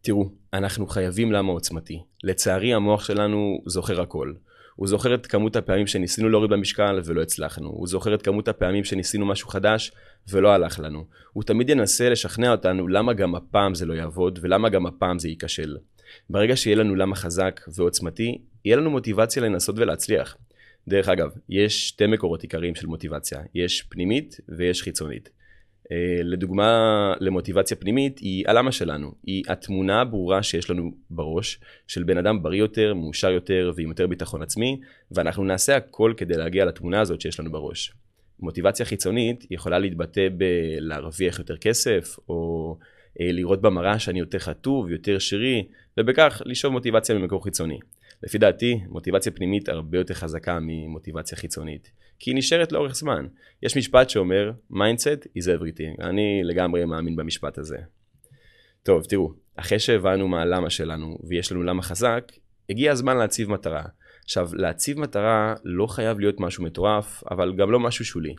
תראו, 0.00 0.30
אנחנו 0.52 0.86
חייבים 0.86 1.32
למה 1.32 1.52
עוצמתי. 1.52 2.02
לצערי 2.24 2.74
המוח 2.74 3.04
שלנו 3.04 3.62
זוכר 3.66 4.00
הכל. 4.00 4.32
הוא 4.76 4.88
זוכר 4.88 5.14
את 5.14 5.26
כמות 5.26 5.56
הפעמים 5.56 5.86
שניסינו 5.86 6.28
להוריד 6.28 6.50
במשקל 6.50 7.00
ולא 7.04 7.22
הצלחנו. 7.22 7.68
הוא 7.68 7.86
זוכר 7.86 8.14
את 8.14 8.22
כמות 8.22 8.48
הפעמים 8.48 8.84
שניסינו 8.84 9.26
משהו 9.26 9.48
חדש 9.48 9.92
ולא 10.28 10.52
הלך 10.52 10.80
לנו. 10.80 11.04
הוא 11.32 11.44
תמיד 11.44 11.70
ינסה 11.70 12.08
לשכנע 12.08 12.52
אותנו 12.52 12.88
למה 12.88 13.12
גם 13.12 13.34
הפעם 13.34 13.74
זה 13.74 13.86
לא 13.86 13.94
יעבוד 13.94 14.38
ולמה 14.42 14.68
גם 14.68 14.86
הפעם 14.86 15.18
זה 15.18 15.28
ייכשל. 15.28 15.76
ברגע 16.30 16.56
שיהיה 16.56 16.76
לנו 16.76 16.94
למה 16.94 17.16
חזק 17.16 17.60
ועוצמתי, 17.76 18.38
יהיה 18.64 18.76
לנו 18.76 18.90
מוטיבציה 18.90 19.42
לנסות 19.42 19.78
ולהצליח. 19.78 20.36
דרך 20.88 21.08
אגב, 21.08 21.30
יש 21.48 21.88
שתי 21.88 22.06
מקורות 22.06 22.42
עיקריים 22.42 22.74
של 22.74 22.86
מוטיבציה, 22.86 23.40
יש 23.54 23.82
פנימית 23.82 24.40
ויש 24.48 24.82
חיצונית. 24.82 25.30
אה, 25.92 26.22
לדוגמה, 26.22 27.12
למוטיבציה 27.20 27.76
פנימית 27.76 28.18
היא 28.18 28.44
הלמה 28.48 28.72
שלנו, 28.72 29.12
היא 29.26 29.42
התמונה 29.48 30.00
הברורה 30.00 30.42
שיש 30.42 30.70
לנו 30.70 30.90
בראש 31.10 31.60
של 31.86 32.02
בן 32.02 32.18
אדם 32.18 32.42
בריא 32.42 32.58
יותר, 32.58 32.94
מאושר 32.94 33.30
יותר 33.30 33.72
ועם 33.76 33.88
יותר 33.88 34.06
ביטחון 34.06 34.42
עצמי, 34.42 34.80
ואנחנו 35.10 35.44
נעשה 35.44 35.76
הכל 35.76 36.12
כדי 36.16 36.36
להגיע 36.36 36.64
לתמונה 36.64 37.00
הזאת 37.00 37.20
שיש 37.20 37.40
לנו 37.40 37.52
בראש. 37.52 37.92
מוטיבציה 38.40 38.86
חיצונית 38.86 39.46
יכולה 39.50 39.78
להתבטא 39.78 40.28
בלהרוויח 40.36 41.38
יותר 41.38 41.56
כסף, 41.56 42.16
או 42.28 42.76
אה, 43.20 43.32
לראות 43.32 43.60
במראה 43.60 43.98
שאני 43.98 44.18
יותר 44.18 44.38
חטוב, 44.38 44.90
יותר 44.90 45.18
שרי, 45.18 45.66
ובכך 45.98 46.42
לשאוב 46.44 46.72
מוטיבציה 46.72 47.14
ממקור 47.14 47.44
חיצוני. 47.44 47.78
לפי 48.22 48.38
דעתי, 48.38 48.80
מוטיבציה 48.88 49.32
פנימית 49.32 49.68
הרבה 49.68 49.98
יותר 49.98 50.14
חזקה 50.14 50.58
ממוטיבציה 50.62 51.38
חיצונית, 51.38 51.90
כי 52.18 52.30
היא 52.30 52.36
נשארת 52.36 52.72
לאורך 52.72 52.94
זמן. 52.94 53.26
יש 53.62 53.76
משפט 53.76 54.10
שאומר, 54.10 54.52
mindset 54.72 55.26
is 55.38 55.42
everything. 55.42 56.04
אני 56.04 56.40
לגמרי 56.44 56.84
מאמין 56.84 57.16
במשפט 57.16 57.58
הזה. 57.58 57.76
טוב, 58.82 59.04
תראו, 59.04 59.32
אחרי 59.56 59.78
שהבנו 59.78 60.28
מה 60.28 60.42
הלמה 60.42 60.70
שלנו, 60.70 61.18
ויש 61.28 61.52
לנו 61.52 61.62
למה 61.62 61.82
חזק, 61.82 62.32
הגיע 62.70 62.92
הזמן 62.92 63.16
להציב 63.16 63.50
מטרה. 63.50 63.84
עכשיו, 64.24 64.50
להציב 64.54 65.00
מטרה 65.00 65.54
לא 65.64 65.86
חייב 65.86 66.20
להיות 66.20 66.40
משהו 66.40 66.64
מטורף, 66.64 67.22
אבל 67.30 67.52
גם 67.56 67.70
לא 67.70 67.80
משהו 67.80 68.04
שולי. 68.04 68.34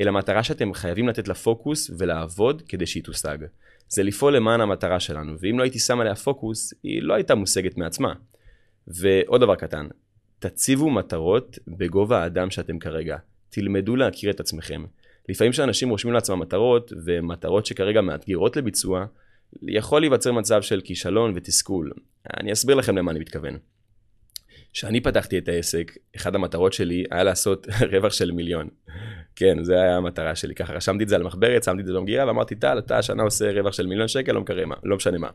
אלא 0.00 0.12
מטרה 0.12 0.42
שאתם 0.42 0.74
חייבים 0.74 1.08
לתת 1.08 1.28
לה 1.28 1.34
פוקוס 1.34 1.90
ולעבוד 1.98 2.62
כדי 2.68 2.86
שהיא 2.86 3.04
תושג. 3.04 3.38
זה 3.88 4.02
לפעול 4.02 4.36
למען 4.36 4.60
המטרה 4.60 5.00
שלנו, 5.00 5.32
ואם 5.40 5.58
לא 5.58 5.62
הייתי 5.62 5.78
שם 5.78 6.00
עליה 6.00 6.14
פוקוס, 6.14 6.74
היא 6.82 7.02
לא 7.02 7.14
הייתה 7.14 7.34
מושגת 7.34 7.76
מעצמה. 7.76 8.12
ועוד 8.94 9.40
דבר 9.40 9.54
קטן, 9.54 9.86
תציבו 10.38 10.90
מטרות 10.90 11.58
בגובה 11.68 12.22
האדם 12.22 12.50
שאתם 12.50 12.78
כרגע. 12.78 13.16
תלמדו 13.50 13.96
להכיר 13.96 14.30
את 14.30 14.40
עצמכם. 14.40 14.84
לפעמים 15.28 15.52
כשאנשים 15.52 15.90
רושמים 15.90 16.14
לעצמם 16.14 16.38
מטרות, 16.38 16.92
ומטרות 17.04 17.66
שכרגע 17.66 18.00
מאתגרות 18.00 18.56
לביצוע, 18.56 19.04
יכול 19.62 20.00
להיווצר 20.00 20.32
מצב 20.32 20.62
של 20.62 20.80
כישלון 20.80 21.32
ותסכול. 21.36 21.92
אני 22.40 22.52
אסביר 22.52 22.76
לכם 22.76 22.96
למה 22.96 23.10
אני 23.10 23.20
מתכוון. 23.20 23.58
כשאני 24.72 25.00
פתחתי 25.00 25.38
את 25.38 25.48
העסק, 25.48 25.92
אחת 26.16 26.34
המטרות 26.34 26.72
שלי 26.72 27.04
היה 27.10 27.24
לעשות 27.24 27.66
רווח 27.92 28.12
של 28.12 28.30
מיליון. 28.30 28.68
כן, 29.36 29.64
זה 29.64 29.74
היה 29.74 29.96
המטרה 29.96 30.34
שלי. 30.34 30.54
ככה 30.54 30.72
רשמתי 30.72 31.04
את 31.04 31.08
זה 31.08 31.16
על 31.16 31.22
מחברת, 31.22 31.64
שמתי 31.64 31.80
את 31.80 31.86
זה 31.86 31.92
במגירה 31.92 32.26
ואמרתי, 32.26 32.54
טל, 32.54 32.78
אתה 32.78 32.98
השנה 32.98 33.22
עושה 33.22 33.52
רווח 33.52 33.72
של 33.72 33.86
מיליון 33.86 34.08
שקל, 34.08 34.32
לא, 34.32 34.40
מקרה, 34.40 34.62
לא 34.84 34.96
משנה 34.96 35.18
מה. 35.18 35.28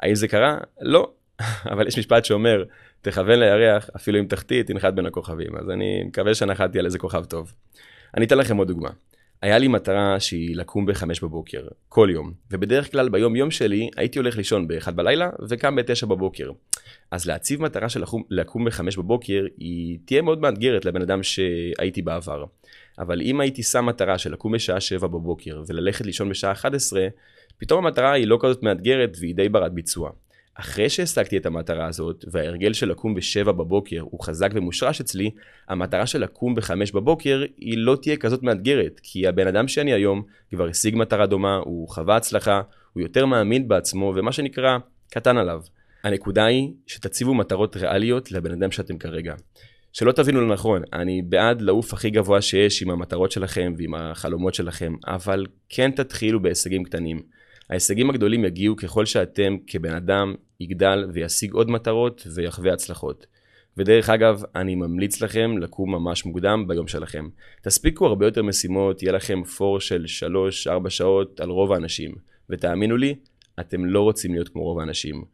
האם 0.00 0.14
זה 0.14 0.28
קרה? 0.28 0.58
לא. 0.80 1.12
אבל 1.72 1.86
יש 1.86 1.98
משפט 1.98 2.24
שאומר, 2.24 2.64
תכוון 3.02 3.38
לירח, 3.38 3.90
אפילו 3.96 4.18
אם 4.18 4.24
תחתית, 4.24 4.66
תנחת 4.66 4.94
בין 4.94 5.06
הכוכבים. 5.06 5.56
אז 5.56 5.70
אני 5.70 6.04
מקווה 6.04 6.34
שנחתתי 6.34 6.78
על 6.78 6.86
איזה 6.86 6.98
כוכב 6.98 7.24
טוב. 7.24 7.52
אני 8.16 8.26
אתן 8.26 8.38
לכם 8.38 8.56
עוד 8.56 8.68
דוגמה. 8.68 8.90
היה 9.42 9.58
לי 9.58 9.68
מטרה 9.68 10.20
שהיא 10.20 10.56
לקום 10.56 10.86
ב-5 10.86 11.04
בבוקר, 11.22 11.66
כל 11.88 12.08
יום, 12.12 12.32
ובדרך 12.50 12.92
כלל 12.92 13.08
ביום 13.08 13.36
יום 13.36 13.50
שלי 13.50 13.90
הייתי 13.96 14.18
הולך 14.18 14.36
לישון 14.36 14.68
ב-1 14.68 14.90
בלילה 14.90 15.30
וקם 15.48 15.76
ב-9 15.76 16.06
בבוקר. 16.06 16.50
אז 17.10 17.26
להציב 17.26 17.62
מטרה 17.62 17.88
של 17.88 18.02
לקום, 18.02 18.22
לקום 18.30 18.64
ב-5 18.64 18.80
בבוקר 18.96 19.46
היא 19.58 19.98
תהיה 20.04 20.22
מאוד 20.22 20.40
מאתגרת 20.40 20.84
לבן 20.84 21.02
אדם 21.02 21.22
שהייתי 21.22 22.02
בעבר. 22.02 22.44
אבל 22.98 23.20
אם 23.20 23.40
הייתי 23.40 23.62
שם 23.62 23.86
מטרה 23.86 24.18
של 24.18 24.32
לקום 24.32 24.52
בשעה 24.52 24.80
7 24.80 25.06
בבוקר 25.06 25.62
וללכת 25.66 26.06
לישון 26.06 26.28
בשעה 26.28 26.52
11, 26.52 27.08
פתאום 27.58 27.86
המטרה 27.86 28.12
היא 28.12 28.26
לא 28.26 28.38
כזאת 28.40 28.62
מאתגרת 28.62 29.16
והיא 29.20 29.34
די 29.34 29.48
ברת 29.48 29.72
ביצוע. 29.72 30.10
אחרי 30.60 30.88
שהשגתי 30.88 31.36
את 31.36 31.46
המטרה 31.46 31.86
הזאת, 31.86 32.24
וההרגל 32.30 32.72
של 32.72 32.90
לקום 32.90 33.14
ב-7 33.14 33.44
בבוקר 33.44 34.00
הוא 34.00 34.24
חזק 34.24 34.50
ומושרש 34.54 35.00
אצלי, 35.00 35.30
המטרה 35.68 36.06
של 36.06 36.22
לקום 36.22 36.54
ב-5 36.54 36.70
בבוקר 36.94 37.42
היא 37.56 37.78
לא 37.78 37.96
תהיה 38.02 38.16
כזאת 38.16 38.42
מאתגרת, 38.42 39.00
כי 39.02 39.26
הבן 39.26 39.46
אדם 39.46 39.68
שאני 39.68 39.92
היום 39.92 40.22
כבר 40.50 40.68
השיג 40.68 40.96
מטרה 40.96 41.26
דומה, 41.26 41.56
הוא 41.56 41.88
חווה 41.88 42.16
הצלחה, 42.16 42.62
הוא 42.92 43.02
יותר 43.02 43.26
מאמין 43.26 43.68
בעצמו, 43.68 44.12
ומה 44.16 44.32
שנקרא, 44.32 44.78
קטן 45.10 45.36
עליו. 45.36 45.60
הנקודה 46.04 46.44
היא 46.44 46.70
שתציבו 46.86 47.34
מטרות 47.34 47.76
ריאליות 47.76 48.32
לבן 48.32 48.52
אדם 48.52 48.70
שאתם 48.70 48.98
כרגע. 48.98 49.34
שלא 49.92 50.12
תבינו 50.12 50.40
לא 50.40 50.54
נכון, 50.54 50.82
אני 50.92 51.22
בעד 51.22 51.62
לעוף 51.62 51.92
הכי 51.92 52.10
גבוה 52.10 52.40
שיש 52.40 52.82
עם 52.82 52.90
המטרות 52.90 53.32
שלכם 53.32 53.74
ועם 53.76 53.94
החלומות 53.94 54.54
שלכם, 54.54 54.94
אבל 55.06 55.46
כן 55.68 55.90
תתחילו 55.90 56.42
בהישגים 56.42 56.84
קטנים. 56.84 57.20
ההישגים 57.70 58.10
הגדולים 58.10 58.44
יגיעו 58.44 58.76
ככל 58.76 59.06
שאתם 59.06 59.56
כבן 59.66 59.94
אדם 59.94 60.34
יגדל 60.60 61.10
וישיג 61.12 61.52
עוד 61.52 61.70
מטרות 61.70 62.26
ויחווה 62.34 62.72
הצלחות. 62.72 63.26
ודרך 63.76 64.10
אגב, 64.10 64.42
אני 64.56 64.74
ממליץ 64.74 65.22
לכם 65.22 65.58
לקום 65.58 65.94
ממש 65.94 66.26
מוקדם 66.26 66.64
ביום 66.68 66.88
שלכם. 66.88 67.28
תספיקו 67.62 68.06
הרבה 68.06 68.26
יותר 68.26 68.42
משימות, 68.42 69.02
יהיה 69.02 69.12
לכם 69.12 69.44
פור 69.44 69.80
של 69.80 70.04
3-4 70.86 70.90
שעות 70.90 71.40
על 71.40 71.50
רוב 71.50 71.72
האנשים. 71.72 72.14
ותאמינו 72.50 72.96
לי, 72.96 73.14
אתם 73.60 73.84
לא 73.84 74.00
רוצים 74.00 74.34
להיות 74.34 74.48
כמו 74.48 74.62
רוב 74.62 74.78
האנשים. 74.78 75.24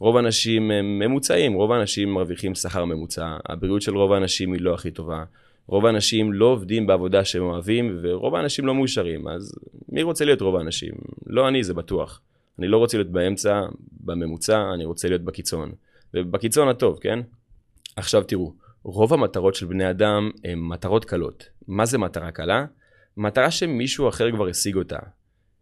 רוב 0.00 0.16
האנשים 0.16 0.70
הם 0.70 0.98
ממוצעים, 0.98 1.52
רוב 1.52 1.72
האנשים 1.72 2.12
מרוויחים 2.12 2.54
שכר 2.54 2.84
ממוצע, 2.84 3.36
הבריאות 3.46 3.82
של 3.82 3.96
רוב 3.96 4.12
האנשים 4.12 4.52
היא 4.52 4.60
לא 4.60 4.74
הכי 4.74 4.90
טובה. 4.90 5.24
רוב 5.68 5.86
האנשים 5.86 6.32
לא 6.32 6.46
עובדים 6.46 6.86
בעבודה 6.86 7.24
שהם 7.24 7.42
אוהבים, 7.42 7.98
ורוב 8.02 8.34
האנשים 8.34 8.66
לא 8.66 8.74
מאושרים, 8.74 9.28
אז 9.28 9.54
מי 9.88 10.02
רוצה 10.02 10.24
להיות 10.24 10.40
רוב 10.40 10.56
האנשים? 10.56 10.94
לא 11.26 11.48
אני, 11.48 11.64
זה 11.64 11.74
בטוח. 11.74 12.20
אני 12.58 12.68
לא 12.68 12.76
רוצה 12.76 12.98
להיות 12.98 13.10
באמצע, 13.10 13.60
בממוצע, 14.00 14.74
אני 14.74 14.84
רוצה 14.84 15.08
להיות 15.08 15.22
בקיצון. 15.22 15.72
ובקיצון 16.14 16.68
הטוב, 16.68 16.98
כן? 17.00 17.18
עכשיו 17.96 18.22
תראו, 18.22 18.52
רוב 18.82 19.12
המטרות 19.12 19.54
של 19.54 19.66
בני 19.66 19.90
אדם 19.90 20.30
הן 20.44 20.58
מטרות 20.58 21.04
קלות. 21.04 21.48
מה 21.68 21.86
זה 21.86 21.98
מטרה 21.98 22.30
קלה? 22.30 22.64
מטרה 23.16 23.50
שמישהו 23.50 24.08
אחר 24.08 24.32
כבר 24.32 24.48
השיג 24.48 24.76
אותה. 24.76 24.98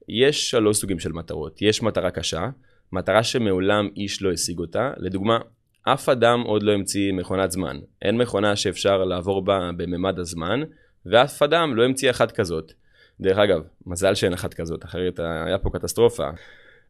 יש 0.09 0.51
שלוש 0.51 0.77
סוגים 0.77 0.99
של 0.99 1.13
מטרות. 1.13 1.63
יש 1.63 1.83
מטרה 1.83 2.11
קשה, 2.11 2.49
מטרה 2.93 3.23
שמעולם 3.23 3.89
איש 3.97 4.23
לא 4.23 4.33
השיג 4.33 4.59
אותה. 4.59 4.93
לדוגמה, 4.97 5.39
אף 5.85 6.09
אדם 6.09 6.41
עוד 6.41 6.63
לא 6.63 6.73
המציא 6.73 7.13
מכונת 7.13 7.51
זמן. 7.51 7.77
אין 8.03 8.19
מכונה 8.19 8.57
שאפשר 8.57 9.05
לעבור 9.05 9.45
בה 9.45 9.71
בממד 9.77 10.19
הזמן, 10.19 10.61
ואף 11.07 11.43
אדם 11.43 11.77
לא 11.77 11.85
המציא 11.85 12.11
אחת 12.11 12.33
כזאת. 12.33 12.73
דרך 13.21 13.39
אגב, 13.39 13.63
מזל 13.87 14.15
שאין 14.15 14.33
אחת 14.33 14.55
כזאת, 14.55 14.85
אחרת 14.85 15.19
היה 15.19 15.59
פה 15.59 15.71
קטסטרופה. 15.71 16.29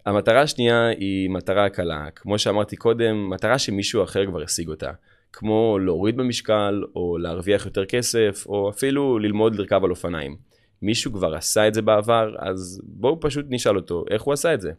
המטרה 0.07 0.41
השנייה 0.41 0.87
היא 0.87 1.31
מטרה 1.31 1.69
קלה. 1.69 2.07
כמו 2.17 2.39
שאמרתי 2.39 2.77
קודם, 2.77 3.31
מטרה 3.31 3.59
שמישהו 3.59 4.03
אחר 4.03 4.27
כבר 4.27 4.43
השיג 4.43 4.69
אותה. 4.69 4.91
כמו 5.33 5.79
להוריד 5.79 6.17
במשקל, 6.17 6.83
או 6.97 7.19
להרוויח 7.19 7.67
יותר 7.67 7.85
כסף, 7.85 8.45
או 8.47 8.71
אפילו 8.71 9.19
ללמוד 9.19 9.57
לרכב 9.57 9.85
על 9.85 9.91
אופניים. 9.91 10.37
מישהו 10.85 11.13
כבר 11.13 11.35
עשה 11.35 11.69
את 11.69 11.75
זה 11.75 11.83
בעבר, 11.83 12.35
אז 12.39 12.81
בואו 12.85 13.21
פשוט 13.21 13.47
נשאל 13.49 13.77
אותו 13.77 14.05
איך 14.11 14.23
הוא 14.23 14.35
עשה 14.35 14.55
את 14.55 14.61
זה. 14.61 14.73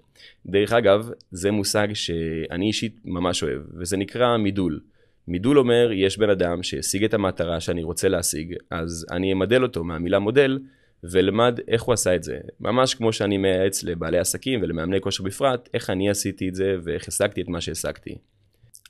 דרך 0.45 0.73
אגב, 0.73 1.09
זה 1.31 1.51
מושג 1.51 1.87
שאני 1.93 2.67
אישית 2.67 2.99
ממש 3.05 3.43
אוהב, 3.43 3.61
וזה 3.73 3.97
נקרא 3.97 4.37
מידול. 4.37 4.79
מידול 5.27 5.59
אומר, 5.59 5.89
יש 5.93 6.17
בן 6.17 6.29
אדם 6.29 6.63
שהשיג 6.63 7.03
את 7.03 7.13
המטרה 7.13 7.59
שאני 7.59 7.83
רוצה 7.83 8.07
להשיג, 8.07 8.55
אז 8.71 9.05
אני 9.11 9.33
אמדל 9.33 9.63
אותו 9.63 9.83
מהמילה 9.83 10.19
מודל, 10.19 10.59
ולמד 11.03 11.59
איך 11.67 11.81
הוא 11.83 11.93
עשה 11.93 12.15
את 12.15 12.23
זה. 12.23 12.37
ממש 12.59 12.95
כמו 12.95 13.13
שאני 13.13 13.37
מייעץ 13.37 13.83
לבעלי 13.83 14.17
עסקים 14.17 14.59
ולמאמני 14.61 15.01
כושר 15.01 15.23
בפרט, 15.23 15.69
איך 15.73 15.89
אני 15.89 16.09
עשיתי 16.09 16.49
את 16.49 16.55
זה 16.55 16.75
ואיך 16.83 17.07
השגתי 17.07 17.41
את 17.41 17.47
מה 17.47 17.61
שהשגתי. 17.61 18.17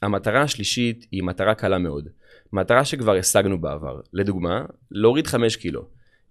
המטרה 0.01 0.41
השלישית 0.41 1.07
היא 1.11 1.23
מטרה 1.23 1.55
קלה 1.55 1.77
מאוד. 1.77 2.09
מטרה 2.53 2.85
שכבר 2.85 3.15
השגנו 3.15 3.61
בעבר. 3.61 3.99
לדוגמה, 4.13 4.65
להוריד 4.91 5.27
5 5.27 5.55
קילו. 5.55 5.85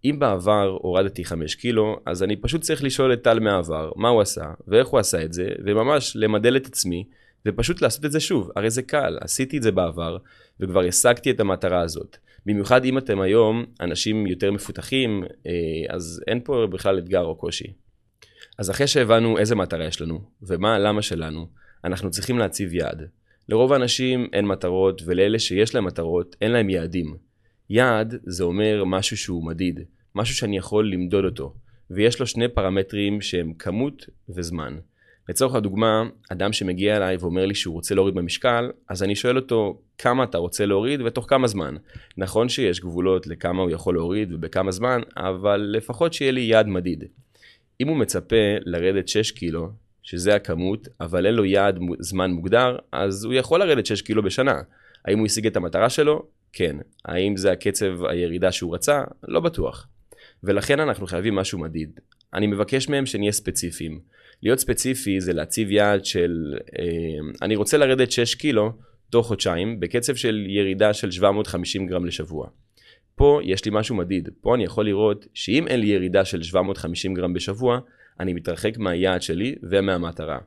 אם 0.05 0.19
בעבר 0.19 0.79
הורדתי 0.81 1.25
5 1.25 1.55
קילו, 1.55 2.01
אז 2.07 2.23
אני 2.23 2.37
פשוט 2.37 2.61
צריך 2.61 2.85
לשאול 2.85 3.13
את 3.13 3.23
טל 3.23 3.41
מהעבר 3.41 3.91
מה 3.97 4.09
הוא 4.09 4.21
עשה 4.21 4.45
ואיך 4.69 4.89
הוא 4.89 5.01
עשה 5.01 5.23
את 5.25 5.33
זה, 5.33 5.49
וממש 5.67 6.17
למדל 6.17 6.57
את 6.57 6.67
עצמי, 6.67 7.05
ופשוט 7.47 7.83
לעשות 7.83 8.05
את 8.05 8.13
זה 8.13 8.21
שוב. 8.21 8.51
הרי 8.57 8.71
זה 8.71 8.83
קל, 8.83 9.19
עשיתי 9.21 9.57
את 9.57 9.63
זה 9.63 9.73
בעבר, 9.73 10.17
וכבר 10.61 10.81
השגתי 10.85 11.31
את 11.31 11.41
המטרה 11.41 11.81
הזאת. 11.81 12.17
במיוחד 12.47 12.85
אם 12.85 12.99
אתם 12.99 13.21
היום 13.21 13.65
אנשים 13.81 14.27
יותר 14.27 14.53
מפותחים, 14.53 15.25
אה, 15.47 15.53
אז 15.95 16.23
אין 16.27 16.41
פה 16.45 16.67
בכלל 16.71 16.99
אתגר 16.99 17.25
או 17.25 17.37
קושי. 17.37 17.73
אז 18.59 18.71
אחרי 18.71 18.87
שהבנו 18.87 19.39
איזה 19.39 19.55
מטרה 19.55 19.85
יש 19.85 20.01
לנו, 20.01 20.21
ומה 20.43 20.75
הלמה 20.75 21.03
שלנו, 21.03 21.47
אנחנו 21.85 22.11
צריכים 22.11 22.39
להציב 22.39 22.75
יעד. 22.75 23.09
לרוב 23.49 23.73
האנשים 23.73 24.27
אין 24.33 24.47
מטרות, 24.47 25.03
ולאלה 25.07 25.39
שיש 25.39 25.75
להם 25.75 25.85
מטרות, 25.85 26.37
אין 26.41 26.53
להם 26.53 26.71
יעדים. 26.71 27.17
יעד 27.71 28.15
זה 28.23 28.45
אומר 28.45 28.85
משהו 28.87 29.17
שהוא 29.17 29.47
מדיד, 29.47 29.81
משהו 30.15 30.35
שאני 30.35 30.57
יכול 30.57 30.93
למדוד 30.93 31.25
אותו, 31.25 31.55
ויש 31.91 32.21
לו 32.21 32.27
שני 32.27 32.49
פרמטרים 32.49 33.21
שהם 33.21 33.53
כמות 33.59 34.07
וזמן. 34.29 34.77
לצורך 35.29 35.55
הדוגמה, 35.55 36.03
אדם 36.33 36.53
שמגיע 36.53 36.97
אליי 36.97 37.17
ואומר 37.17 37.47
לי 37.47 37.55
שהוא 37.55 37.75
רוצה 37.75 37.95
להוריד 37.95 38.15
במשקל, 38.15 38.71
אז 38.89 39.03
אני 39.03 39.15
שואל 39.15 39.37
אותו 39.37 39.81
כמה 39.99 40.25
אתה 40.25 40.39
רוצה 40.39 40.67
להוריד 40.67 41.01
ותוך 41.01 41.27
כמה 41.29 41.47
זמן. 41.47 41.75
נכון 42.17 42.49
שיש 42.49 42.81
גבולות 42.81 43.27
לכמה 43.27 43.63
הוא 43.63 43.71
יכול 43.71 43.95
להוריד 43.95 44.33
ובכמה 44.33 44.71
זמן, 44.71 45.01
אבל 45.17 45.61
לפחות 45.61 46.13
שיהיה 46.13 46.33
לי 46.33 46.41
יעד 46.41 46.67
מדיד. 46.67 47.05
אם 47.81 47.89
הוא 47.89 47.97
מצפה 47.97 48.37
לרדת 48.67 49.09
6 49.09 49.31
קילו, 49.31 49.69
שזה 50.03 50.35
הכמות, 50.35 50.89
אבל 51.01 51.27
אין 51.27 51.35
לו 51.35 51.45
יעד 51.45 51.79
זמן 51.99 52.31
מוגדר, 52.31 52.77
אז 52.93 53.25
הוא 53.25 53.35
יכול 53.35 53.61
לרדת 53.61 53.87
6 53.87 54.03
קילו 54.03 54.23
בשנה. 54.23 54.61
האם 55.05 55.19
הוא 55.19 55.27
השיג 55.27 55.47
את 55.47 55.57
המטרה 55.57 55.91
שלו? 55.91 56.27
כן. 56.55 56.77
האם 57.05 57.37
זה 57.37 57.53
הקצב 57.53 58.05
הירידה 58.05 58.53
שהוא 58.53 58.75
רצה? 58.75 59.03
לא 59.29 59.41
בטוח. 59.41 59.89
ולכן 60.45 60.81
אנחנו 60.81 61.07
חייבים 61.07 61.35
משהו 61.35 61.59
מדיד. 61.59 62.01
אני 62.35 62.47
מבקש 62.47 62.89
מהם 62.89 63.07
שנהיה 63.07 63.33
ספציפיים. 63.33 64.01
להיות 64.43 64.59
ספציפי 64.59 65.21
זה 65.21 65.33
להציב 65.33 65.71
יעד 65.71 66.05
של 66.05 66.55
אה, 66.79 66.85
אני 67.43 67.57
רוצה 67.57 67.77
לרדת 67.77 68.11
6 68.11 68.35
קילו 68.35 68.73
תוך 69.11 69.27
חודשיים 69.27 69.81
בקצב 69.81 70.15
של 70.15 70.47
ירידה 70.49 70.95
של 70.95 71.11
750 71.11 71.87
גרם 71.87 72.07
לשבוע. 72.07 72.49
פה 73.17 73.41
יש 73.45 73.65
לי 73.65 73.71
משהו 73.75 73.97
מדיד, 73.97 74.29
פה 74.41 74.55
אני 74.55 74.65
יכול 74.65 74.85
לראות 74.87 75.27
שאם 75.35 75.69
אין 75.69 75.81
לי 75.81 75.87
ירידה 75.87 76.25
של 76.25 76.43
750 76.43 77.15
גרם 77.15 77.33
בשבוע, 77.33 77.79
אני 78.21 78.33
מתרחק 78.33 78.79
מהיעד 78.79 79.23
שלי 79.23 79.55
ומהמטרה. 79.63 80.39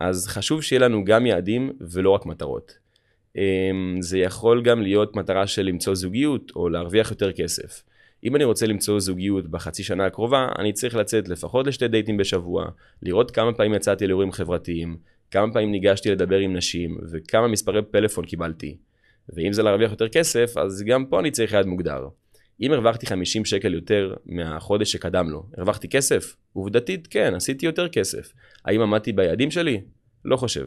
אז 0.00 0.26
חשוב 0.26 0.62
שיהיה 0.62 0.80
לנו 0.80 1.04
גם 1.04 1.26
יעדים 1.26 1.72
ולא 1.80 2.10
רק 2.10 2.26
מטרות. 2.26 2.78
אה, 3.36 3.70
זה 4.00 4.18
יכול 4.18 4.62
גם 4.62 4.82
להיות 4.82 5.16
מטרה 5.16 5.46
של 5.46 5.62
למצוא 5.62 5.94
זוגיות 5.94 6.52
או 6.56 6.68
להרוויח 6.68 7.10
יותר 7.10 7.32
כסף. 7.32 7.82
אם 8.24 8.36
אני 8.36 8.44
רוצה 8.44 8.66
למצוא 8.66 9.00
זוגיות 9.00 9.48
בחצי 9.48 9.82
שנה 9.82 10.06
הקרובה, 10.06 10.48
אני 10.58 10.72
צריך 10.72 10.94
לצאת 10.94 11.28
לפחות 11.28 11.66
לשתי 11.66 11.88
דייטים 11.88 12.16
בשבוע, 12.16 12.66
לראות 13.02 13.30
כמה 13.30 13.52
פעמים 13.52 13.74
יצאתי 13.74 14.06
לאירועים 14.06 14.32
חברתיים, 14.32 14.96
כמה 15.30 15.52
פעמים 15.52 15.70
ניגשתי 15.70 16.10
לדבר 16.10 16.38
עם 16.38 16.56
נשים, 16.56 16.98
וכמה 17.12 17.48
מספרי 17.48 17.82
פלאפון 17.82 18.24
קיבלתי. 18.24 18.76
ואם 19.28 19.52
זה 19.52 19.62
להרוויח 19.62 19.90
יותר 19.90 20.08
כסף, 20.08 20.56
אז 20.56 20.84
גם 20.86 21.06
פה 21.06 21.20
אני 21.20 21.30
צריך 21.30 21.52
יעד 21.52 21.66
מוגדר. 21.66 22.08
אם 22.60 22.72
הרווחתי 22.72 23.06
50 23.06 23.44
שקל 23.44 23.74
יותר 23.74 24.14
מהחודש 24.26 24.92
שקדם 24.92 25.30
לו, 25.30 25.46
הרווחתי 25.56 25.88
כסף? 25.88 26.36
עובדתית 26.52 27.06
כן, 27.06 27.34
עשיתי 27.34 27.66
יותר 27.66 27.88
כסף. 27.88 28.32
האם 28.64 28.80
עמדתי 28.80 29.12
ביעדים 29.12 29.50
שלי? 29.50 29.80
לא 30.24 30.36
חושב. 30.36 30.66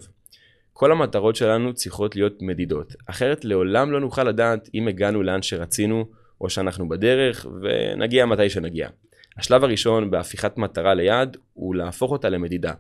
כל 0.73 0.91
המטרות 0.91 1.35
שלנו 1.35 1.73
צריכות 1.73 2.15
להיות 2.15 2.41
מדידות, 2.41 2.95
אחרת 3.05 3.45
לעולם 3.45 3.91
לא 3.91 3.99
נוכל 3.99 4.23
לדעת 4.23 4.69
אם 4.73 4.87
הגענו 4.87 5.23
לאן 5.23 5.41
שרצינו 5.41 6.05
או 6.41 6.49
שאנחנו 6.49 6.89
בדרך 6.89 7.45
ונגיע 7.61 8.25
מתי 8.25 8.49
שנגיע. 8.49 8.89
השלב 9.37 9.63
הראשון 9.63 10.11
בהפיכת 10.11 10.57
מטרה 10.57 10.93
ליעד 10.93 11.37
הוא 11.53 11.75
להפוך 11.75 12.11
אותה 12.11 12.29
למדידה. 12.29 12.73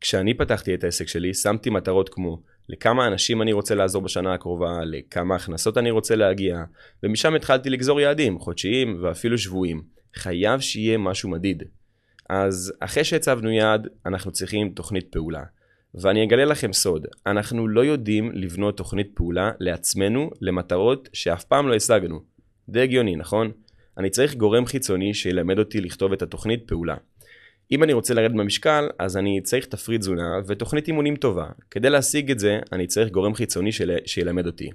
כשאני 0.00 0.34
פתחתי 0.34 0.74
את 0.74 0.84
העסק 0.84 1.08
שלי, 1.08 1.34
שמתי 1.34 1.70
מטרות 1.70 2.08
כמו 2.08 2.40
לכמה 2.68 3.06
אנשים 3.06 3.42
אני 3.42 3.52
רוצה 3.52 3.74
לעזור 3.74 4.02
בשנה 4.02 4.34
הקרובה, 4.34 4.84
לכמה 4.84 5.34
הכנסות 5.34 5.78
אני 5.78 5.90
רוצה 5.90 6.16
להגיע, 6.16 6.64
ומשם 7.02 7.34
התחלתי 7.34 7.70
לגזור 7.70 8.00
יעדים, 8.00 8.38
חודשיים 8.38 8.98
ואפילו 9.02 9.38
שבועיים. 9.38 9.82
חייב 10.14 10.60
שיהיה 10.60 10.98
משהו 10.98 11.30
מדיד. 11.30 11.62
אז 12.28 12.72
אחרי 12.80 13.04
שהצבנו 13.04 13.50
יעד, 13.50 13.88
אנחנו 14.06 14.32
צריכים 14.32 14.70
תוכנית 14.70 15.06
פעולה. 15.12 15.42
ואני 15.94 16.24
אגלה 16.24 16.44
לכם 16.44 16.72
סוד, 16.72 17.06
אנחנו 17.26 17.68
לא 17.68 17.84
יודעים 17.84 18.30
לבנות 18.34 18.76
תוכנית 18.76 19.10
פעולה 19.14 19.50
לעצמנו 19.60 20.30
למטרות 20.40 21.08
שאף 21.12 21.44
פעם 21.44 21.68
לא 21.68 21.74
השגנו. 21.74 22.20
די 22.68 22.80
הגיוני, 22.80 23.16
נכון? 23.16 23.50
אני 23.98 24.10
צריך 24.10 24.34
גורם 24.34 24.66
חיצוני 24.66 25.14
שילמד 25.14 25.58
אותי 25.58 25.80
לכתוב 25.80 26.12
את 26.12 26.22
התוכנית 26.22 26.62
פעולה. 26.66 26.96
אם 27.72 27.82
אני 27.82 27.92
רוצה 27.92 28.14
לרדת 28.14 28.34
במשקל, 28.34 28.88
אז 28.98 29.16
אני 29.16 29.40
צריך 29.40 29.66
תפריט 29.66 30.00
תזונה 30.00 30.40
ותוכנית 30.46 30.88
אימונים 30.88 31.16
טובה. 31.16 31.46
כדי 31.70 31.90
להשיג 31.90 32.30
את 32.30 32.38
זה, 32.38 32.58
אני 32.72 32.86
צריך 32.86 33.10
גורם 33.10 33.34
חיצוני 33.34 33.72
של... 33.72 33.96
שילמד 34.06 34.46
אותי. 34.46 34.70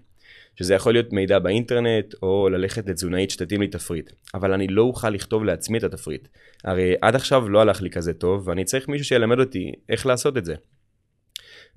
שזה 0.56 0.74
יכול 0.74 0.94
להיות 0.94 1.14
מידע 1.14 1.40
באינטרנט, 1.40 2.14
או 2.24 2.50
ללכת 2.50 2.90
לתזונאית 2.90 3.30
שתתאים 3.30 3.62
לי 3.62 3.68
תפריט. 3.68 4.12
אבל 4.34 4.54
אני 4.54 4.68
לא 4.68 4.82
אוכל 4.82 5.10
לכתוב 5.10 5.44
לעצמי 5.44 5.78
את 5.78 5.84
התפריט. 5.84 6.28
הרי 6.64 6.96
עד 7.02 7.16
עכשיו 7.16 7.50
לא 7.50 7.62
הלך 7.62 7.82
לי 7.82 7.90
כזה 7.90 8.14
טוב, 8.14 8.48
ואני 8.48 8.64
צריך 8.64 8.88
מישהו 8.90 9.06
שילמד 9.06 9.40
אותי 9.40 9.72
איך 9.90 10.06
לעשות 10.06 10.38
את 10.38 10.46
זה. 10.46 10.56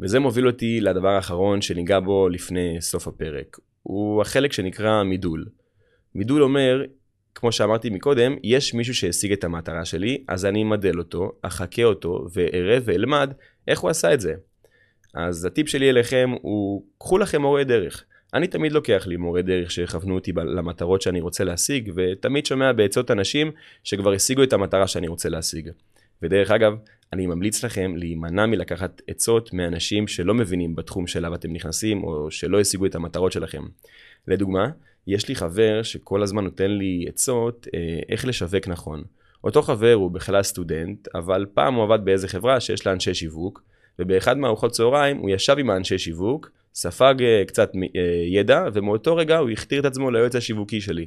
וזה 0.00 0.18
מוביל 0.18 0.46
אותי 0.46 0.80
לדבר 0.80 1.08
האחרון 1.08 1.62
שניגע 1.62 2.00
בו 2.00 2.28
לפני 2.28 2.76
סוף 2.80 3.08
הפרק. 3.08 3.56
הוא 3.82 4.22
החלק 4.22 4.52
שנקרא 4.52 5.02
מידול. 5.02 5.44
מידול 6.14 6.42
אומר, 6.42 6.82
כמו 7.34 7.52
שאמרתי 7.52 7.90
מקודם, 7.90 8.36
יש 8.44 8.74
מישהו 8.74 8.94
שהשיג 8.94 9.32
את 9.32 9.44
המטרה 9.44 9.84
שלי, 9.84 10.24
אז 10.28 10.44
אני 10.44 10.62
אמדל 10.62 10.98
אותו, 10.98 11.32
אחכה 11.42 11.84
אותו, 11.84 12.26
ואראה 12.32 12.78
ואלמד 12.84 13.32
איך 13.68 13.80
הוא 13.80 13.90
עשה 13.90 14.14
את 14.14 14.20
זה. 14.20 14.34
אז 15.14 15.44
הטיפ 15.44 15.68
שלי 15.68 15.90
אליכם 15.90 16.30
הוא, 16.42 16.84
קחו 16.98 17.18
לכם 17.18 17.42
מורה 17.42 17.64
דרך. 17.64 18.04
אני 18.34 18.46
תמיד 18.46 18.72
לוקח 18.72 19.06
לי 19.06 19.16
מורה 19.16 19.42
דרך 19.42 19.70
שיכוונו 19.70 20.14
אותי 20.14 20.32
למטרות 20.36 21.02
שאני 21.02 21.20
רוצה 21.20 21.44
להשיג, 21.44 21.92
ותמיד 21.94 22.46
שומע 22.46 22.72
בעצות 22.72 23.10
אנשים 23.10 23.50
שכבר 23.84 24.12
השיגו 24.12 24.42
את 24.42 24.52
המטרה 24.52 24.86
שאני 24.86 25.08
רוצה 25.08 25.28
להשיג. 25.28 25.70
ודרך 26.22 26.50
אגב, 26.50 26.72
אני 27.12 27.26
ממליץ 27.26 27.64
לכם 27.64 27.96
להימנע 27.96 28.46
מלקחת 28.46 29.02
עצות 29.06 29.52
מאנשים 29.52 30.08
שלא 30.08 30.34
מבינים 30.34 30.76
בתחום 30.76 31.06
שאליו 31.06 31.34
אתם 31.34 31.52
נכנסים, 31.52 32.04
או 32.04 32.30
שלא 32.30 32.60
השיגו 32.60 32.86
את 32.86 32.94
המטרות 32.94 33.32
שלכם. 33.32 33.62
לדוגמה, 34.28 34.70
יש 35.06 35.28
לי 35.28 35.34
חבר 35.34 35.82
שכל 35.82 36.22
הזמן 36.22 36.44
נותן 36.44 36.70
לי 36.70 37.04
עצות 37.08 37.66
אה, 37.74 38.00
איך 38.08 38.26
לשווק 38.26 38.68
נכון. 38.68 39.02
אותו 39.44 39.62
חבר 39.62 39.92
הוא 39.92 40.10
בכלל 40.10 40.42
סטודנט, 40.42 41.08
אבל 41.14 41.46
פעם 41.54 41.74
הוא 41.74 41.84
עבד 41.84 42.04
באיזה 42.04 42.28
חברה 42.28 42.60
שיש 42.60 42.86
לה 42.86 42.92
אנשי 42.92 43.14
שיווק, 43.14 43.62
ובאחד 43.98 44.38
מהארוחות 44.38 44.70
צהריים 44.70 45.16
הוא 45.16 45.30
ישב 45.30 45.56
עם 45.58 45.70
האנשי 45.70 45.98
שיווק, 45.98 46.50
ספג 46.74 47.14
אה, 47.20 47.42
קצת 47.46 47.72
אה, 47.96 48.00
ידע, 48.26 48.64
ומאותו 48.72 49.16
רגע 49.16 49.38
הוא 49.38 49.50
הכתיר 49.50 49.80
את 49.80 49.84
עצמו 49.84 50.10
ליועץ 50.10 50.36
השיווקי 50.36 50.80
שלי. 50.80 51.06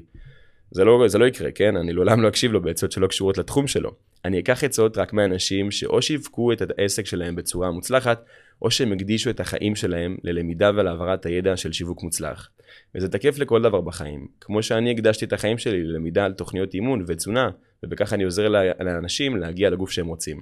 זה 0.71 0.83
לא, 0.83 1.07
זה 1.07 1.17
לא 1.17 1.25
יקרה, 1.25 1.51
כן? 1.51 1.75
אני 1.75 1.93
לעולם 1.93 2.21
לא 2.21 2.27
אקשיב 2.27 2.51
לו 2.51 2.61
בעצות 2.61 2.91
שלא 2.91 3.07
קשורות 3.07 3.37
לתחום 3.37 3.67
שלו. 3.67 3.91
אני 4.25 4.39
אקח 4.39 4.63
עצות 4.63 4.97
רק 4.97 5.13
מאנשים 5.13 5.71
שאו 5.71 6.01
שיווקו 6.01 6.51
את 6.51 6.61
העסק 6.77 7.05
שלהם 7.05 7.35
בצורה 7.35 7.71
מוצלחת, 7.71 8.25
או 8.61 8.71
שהם 8.71 8.91
הקדישו 8.91 9.29
את 9.29 9.39
החיים 9.39 9.75
שלהם 9.75 10.17
ללמידה 10.23 10.71
ולהעברת 10.75 11.25
הידע 11.25 11.57
של 11.57 11.71
שיווק 11.71 12.03
מוצלח. 12.03 12.49
וזה 12.95 13.09
תקף 13.09 13.39
לכל 13.39 13.61
דבר 13.61 13.81
בחיים. 13.81 14.27
כמו 14.41 14.63
שאני 14.63 14.91
הקדשתי 14.91 15.25
את 15.25 15.33
החיים 15.33 15.57
שלי 15.57 15.83
ללמידה 15.83 16.25
על 16.25 16.33
תוכניות 16.33 16.73
אימון 16.73 17.03
ותזונה, 17.07 17.49
ובכך 17.83 18.13
אני 18.13 18.23
עוזר 18.23 18.47
לאנשים 18.79 19.37
להגיע 19.37 19.69
לגוף 19.69 19.91
שהם 19.91 20.07
רוצים. 20.07 20.41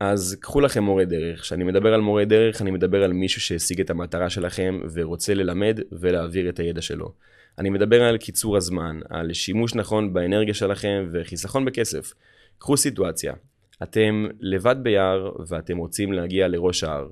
אז 0.00 0.36
קחו 0.40 0.60
לכם 0.60 0.82
מורה 0.82 1.04
דרך. 1.04 1.40
כשאני 1.40 1.64
מדבר 1.64 1.94
על 1.94 2.00
מורה 2.00 2.24
דרך, 2.24 2.62
אני 2.62 2.70
מדבר 2.70 3.04
על 3.04 3.12
מישהו 3.12 3.40
שהשיג 3.40 3.80
את 3.80 3.90
המטרה 3.90 4.30
שלכם 4.30 4.80
ורוצה 4.92 5.34
ללמד 5.34 5.80
ולהעביר 5.92 6.48
את 6.48 6.58
הידע 6.58 6.82
שלו. 6.82 7.12
אני 7.60 7.70
מדבר 7.70 8.02
על 8.02 8.18
קיצור 8.18 8.56
הזמן, 8.56 9.00
על 9.08 9.32
שימוש 9.32 9.74
נכון 9.74 10.12
באנרגיה 10.12 10.54
שלכם 10.54 11.08
וחיסכון 11.12 11.64
בכסף. 11.64 12.12
קחו 12.58 12.76
סיטואציה, 12.76 13.34
אתם 13.82 14.26
לבד 14.40 14.76
ביער 14.82 15.32
ואתם 15.48 15.76
רוצים 15.76 16.12
להגיע 16.12 16.48
לראש 16.48 16.84
ההר. 16.84 17.08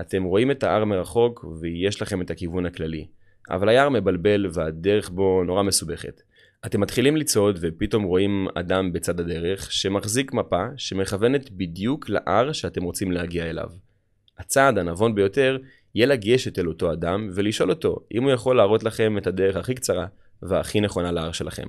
אתם 0.00 0.22
רואים 0.22 0.50
את 0.50 0.62
ההר 0.62 0.84
מרחוק 0.84 1.44
ויש 1.60 2.02
לכם 2.02 2.22
את 2.22 2.30
הכיוון 2.30 2.66
הכללי. 2.66 3.06
אבל 3.50 3.68
היער 3.68 3.88
מבלבל 3.88 4.46
והדרך 4.52 5.10
בו 5.10 5.42
נורא 5.44 5.62
מסובכת. 5.62 6.22
אתם 6.66 6.80
מתחילים 6.80 7.16
לצעוד 7.16 7.58
ופתאום 7.60 8.02
רואים 8.02 8.46
אדם 8.54 8.92
בצד 8.92 9.20
הדרך 9.20 9.72
שמחזיק 9.72 10.32
מפה 10.32 10.66
שמכוונת 10.76 11.50
בדיוק 11.50 12.08
להר 12.08 12.52
שאתם 12.52 12.82
רוצים 12.82 13.12
להגיע 13.12 13.50
אליו. 13.50 13.68
הצעד 14.38 14.78
הנבון 14.78 15.14
ביותר 15.14 15.58
יהיה 15.96 16.06
לגשת 16.06 16.58
אל 16.58 16.68
אותו 16.68 16.92
אדם 16.92 17.28
ולשאול 17.34 17.70
אותו 17.70 17.96
אם 18.14 18.22
הוא 18.22 18.32
יכול 18.32 18.56
להראות 18.56 18.82
לכם 18.82 19.18
את 19.18 19.26
הדרך 19.26 19.56
הכי 19.56 19.74
קצרה 19.74 20.06
והכי 20.42 20.80
נכונה 20.80 21.12
להר 21.12 21.32
שלכם. 21.32 21.68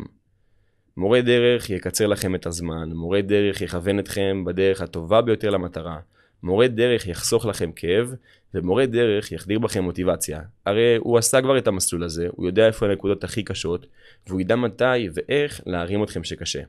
מורה 0.98 1.22
דרך 1.22 1.70
יקצר 1.70 2.08
לכם 2.08 2.36
את 2.36 2.46
הזמן, 2.46 2.90
מורה 2.94 3.22
דרך 3.22 3.62
יכוון 3.62 4.00
אתכם 4.00 4.44
בדרך 4.46 4.82
הטובה 4.82 5.22
ביותר 5.22 5.50
למטרה, 5.50 6.00
מורה 6.44 6.68
דרך 6.68 7.08
יחסוך 7.08 7.46
לכם 7.46 7.72
כאב, 7.76 8.14
ומורה 8.54 8.86
דרך 8.86 9.32
יחדיר 9.32 9.60
בכם 9.60 9.84
מוטיבציה. 9.84 10.42
הרי 10.66 10.96
הוא 10.96 11.18
עשה 11.18 11.42
כבר 11.42 11.58
את 11.58 11.68
המסלול 11.68 12.04
הזה, 12.04 12.28
הוא 12.32 12.48
יודע 12.48 12.68
איפה 12.68 12.86
הנקודות 12.86 13.24
הכי 13.24 13.44
קשות, 13.44 13.86
והוא 14.28 14.42
ידע 14.42 14.56
מתי 14.56 15.10
ואיך 15.14 15.62
להרים 15.66 16.04
אתכם 16.04 16.24
שקשה. 16.24 16.62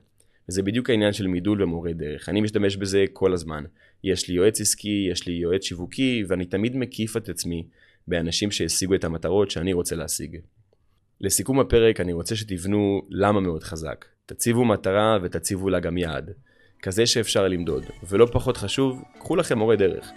וזה 0.49 0.63
בדיוק 0.63 0.91
העניין 0.91 1.13
של 1.13 1.27
מידול 1.27 1.63
ומורה 1.63 1.93
דרך. 1.93 2.29
אני 2.29 2.41
משתמש 2.41 2.77
בזה 2.77 3.05
כל 3.13 3.33
הזמן. 3.33 3.65
יש 4.05 4.29
לי 4.29 4.35
יועץ 4.35 4.61
עסקי, 4.61 5.09
יש 5.13 5.27
לי 5.27 5.33
יועץ 5.33 5.65
שיווקי, 5.65 6.25
ואני 6.29 6.45
תמיד 6.45 6.77
מקיף 6.77 7.17
את 7.17 7.29
עצמי 7.29 7.65
באנשים 8.09 8.51
שהשיגו 8.51 8.95
את 8.95 9.05
המטרות 9.05 9.51
שאני 9.51 9.73
רוצה 9.73 9.97
להשיג. 9.97 10.39
לסיכום 11.21 11.61
הפרק 11.61 12.01
אני 12.01 12.13
רוצה 12.13 12.37
שתבנו 12.37 13.03
למה 13.11 13.41
מאוד 13.41 13.63
חזק. 13.63 14.05
תציבו 14.27 14.65
מטרה 14.65 15.19
ותציבו 15.23 15.71
לה 15.71 15.81
גם 15.81 15.99
יעד. 15.99 16.31
כזה 16.83 17.07
שאפשר 17.07 17.49
למדוד. 17.49 17.85
ולא 18.09 18.27
פחות 18.33 18.57
חשוב, 18.57 19.03
קחו 19.19 19.37
לכם 19.37 19.59
מורה 19.59 19.77
דרך. 19.77 20.11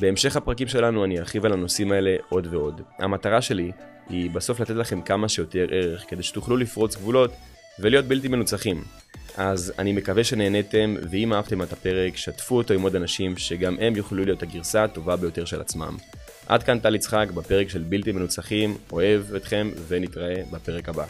בהמשך 0.00 0.36
הפרקים 0.36 0.68
שלנו 0.68 1.04
אני 1.04 1.18
ארחיב 1.18 1.44
על 1.44 1.52
הנושאים 1.52 1.92
האלה 1.92 2.16
עוד 2.28 2.46
ועוד. 2.50 2.80
המטרה 2.98 3.42
שלי 3.42 3.72
היא 4.08 4.30
בסוף 4.30 4.60
לתת 4.60 4.74
לכם 4.74 5.02
כמה 5.02 5.28
שיותר 5.28 5.66
ערך 5.70 6.04
כדי 6.08 6.22
שתוכלו 6.22 6.56
לפרוץ 6.56 6.96
גבולות 6.96 7.30
ולהיות 7.80 8.04
בלתי 8.04 8.28
מנוצחים. 8.28 8.84
אז 9.36 9.72
אני 9.78 9.92
מקווה 9.92 10.24
שנהניתם, 10.24 10.94
ואם 11.10 11.32
אהבתם 11.32 11.62
את 11.62 11.72
הפרק, 11.72 12.16
שתפו 12.16 12.56
אותו 12.56 12.74
עם 12.74 12.82
עוד 12.82 12.96
אנשים 12.96 13.36
שגם 13.36 13.76
הם 13.80 13.96
יוכלו 13.96 14.24
להיות 14.24 14.42
הגרסה 14.42 14.84
הטובה 14.84 15.16
ביותר 15.16 15.44
של 15.44 15.60
עצמם. 15.60 15.96
עד 16.46 16.62
כאן 16.62 16.78
טל 16.78 16.94
יצחק 16.94 17.26
בפרק 17.34 17.68
של 17.68 17.82
בלתי 17.82 18.12
מנוצחים, 18.12 18.76
אוהב 18.92 19.34
אתכם 19.34 19.70
ונתראה 19.88 20.42
בפרק 20.50 20.88
הבא. 20.88 21.04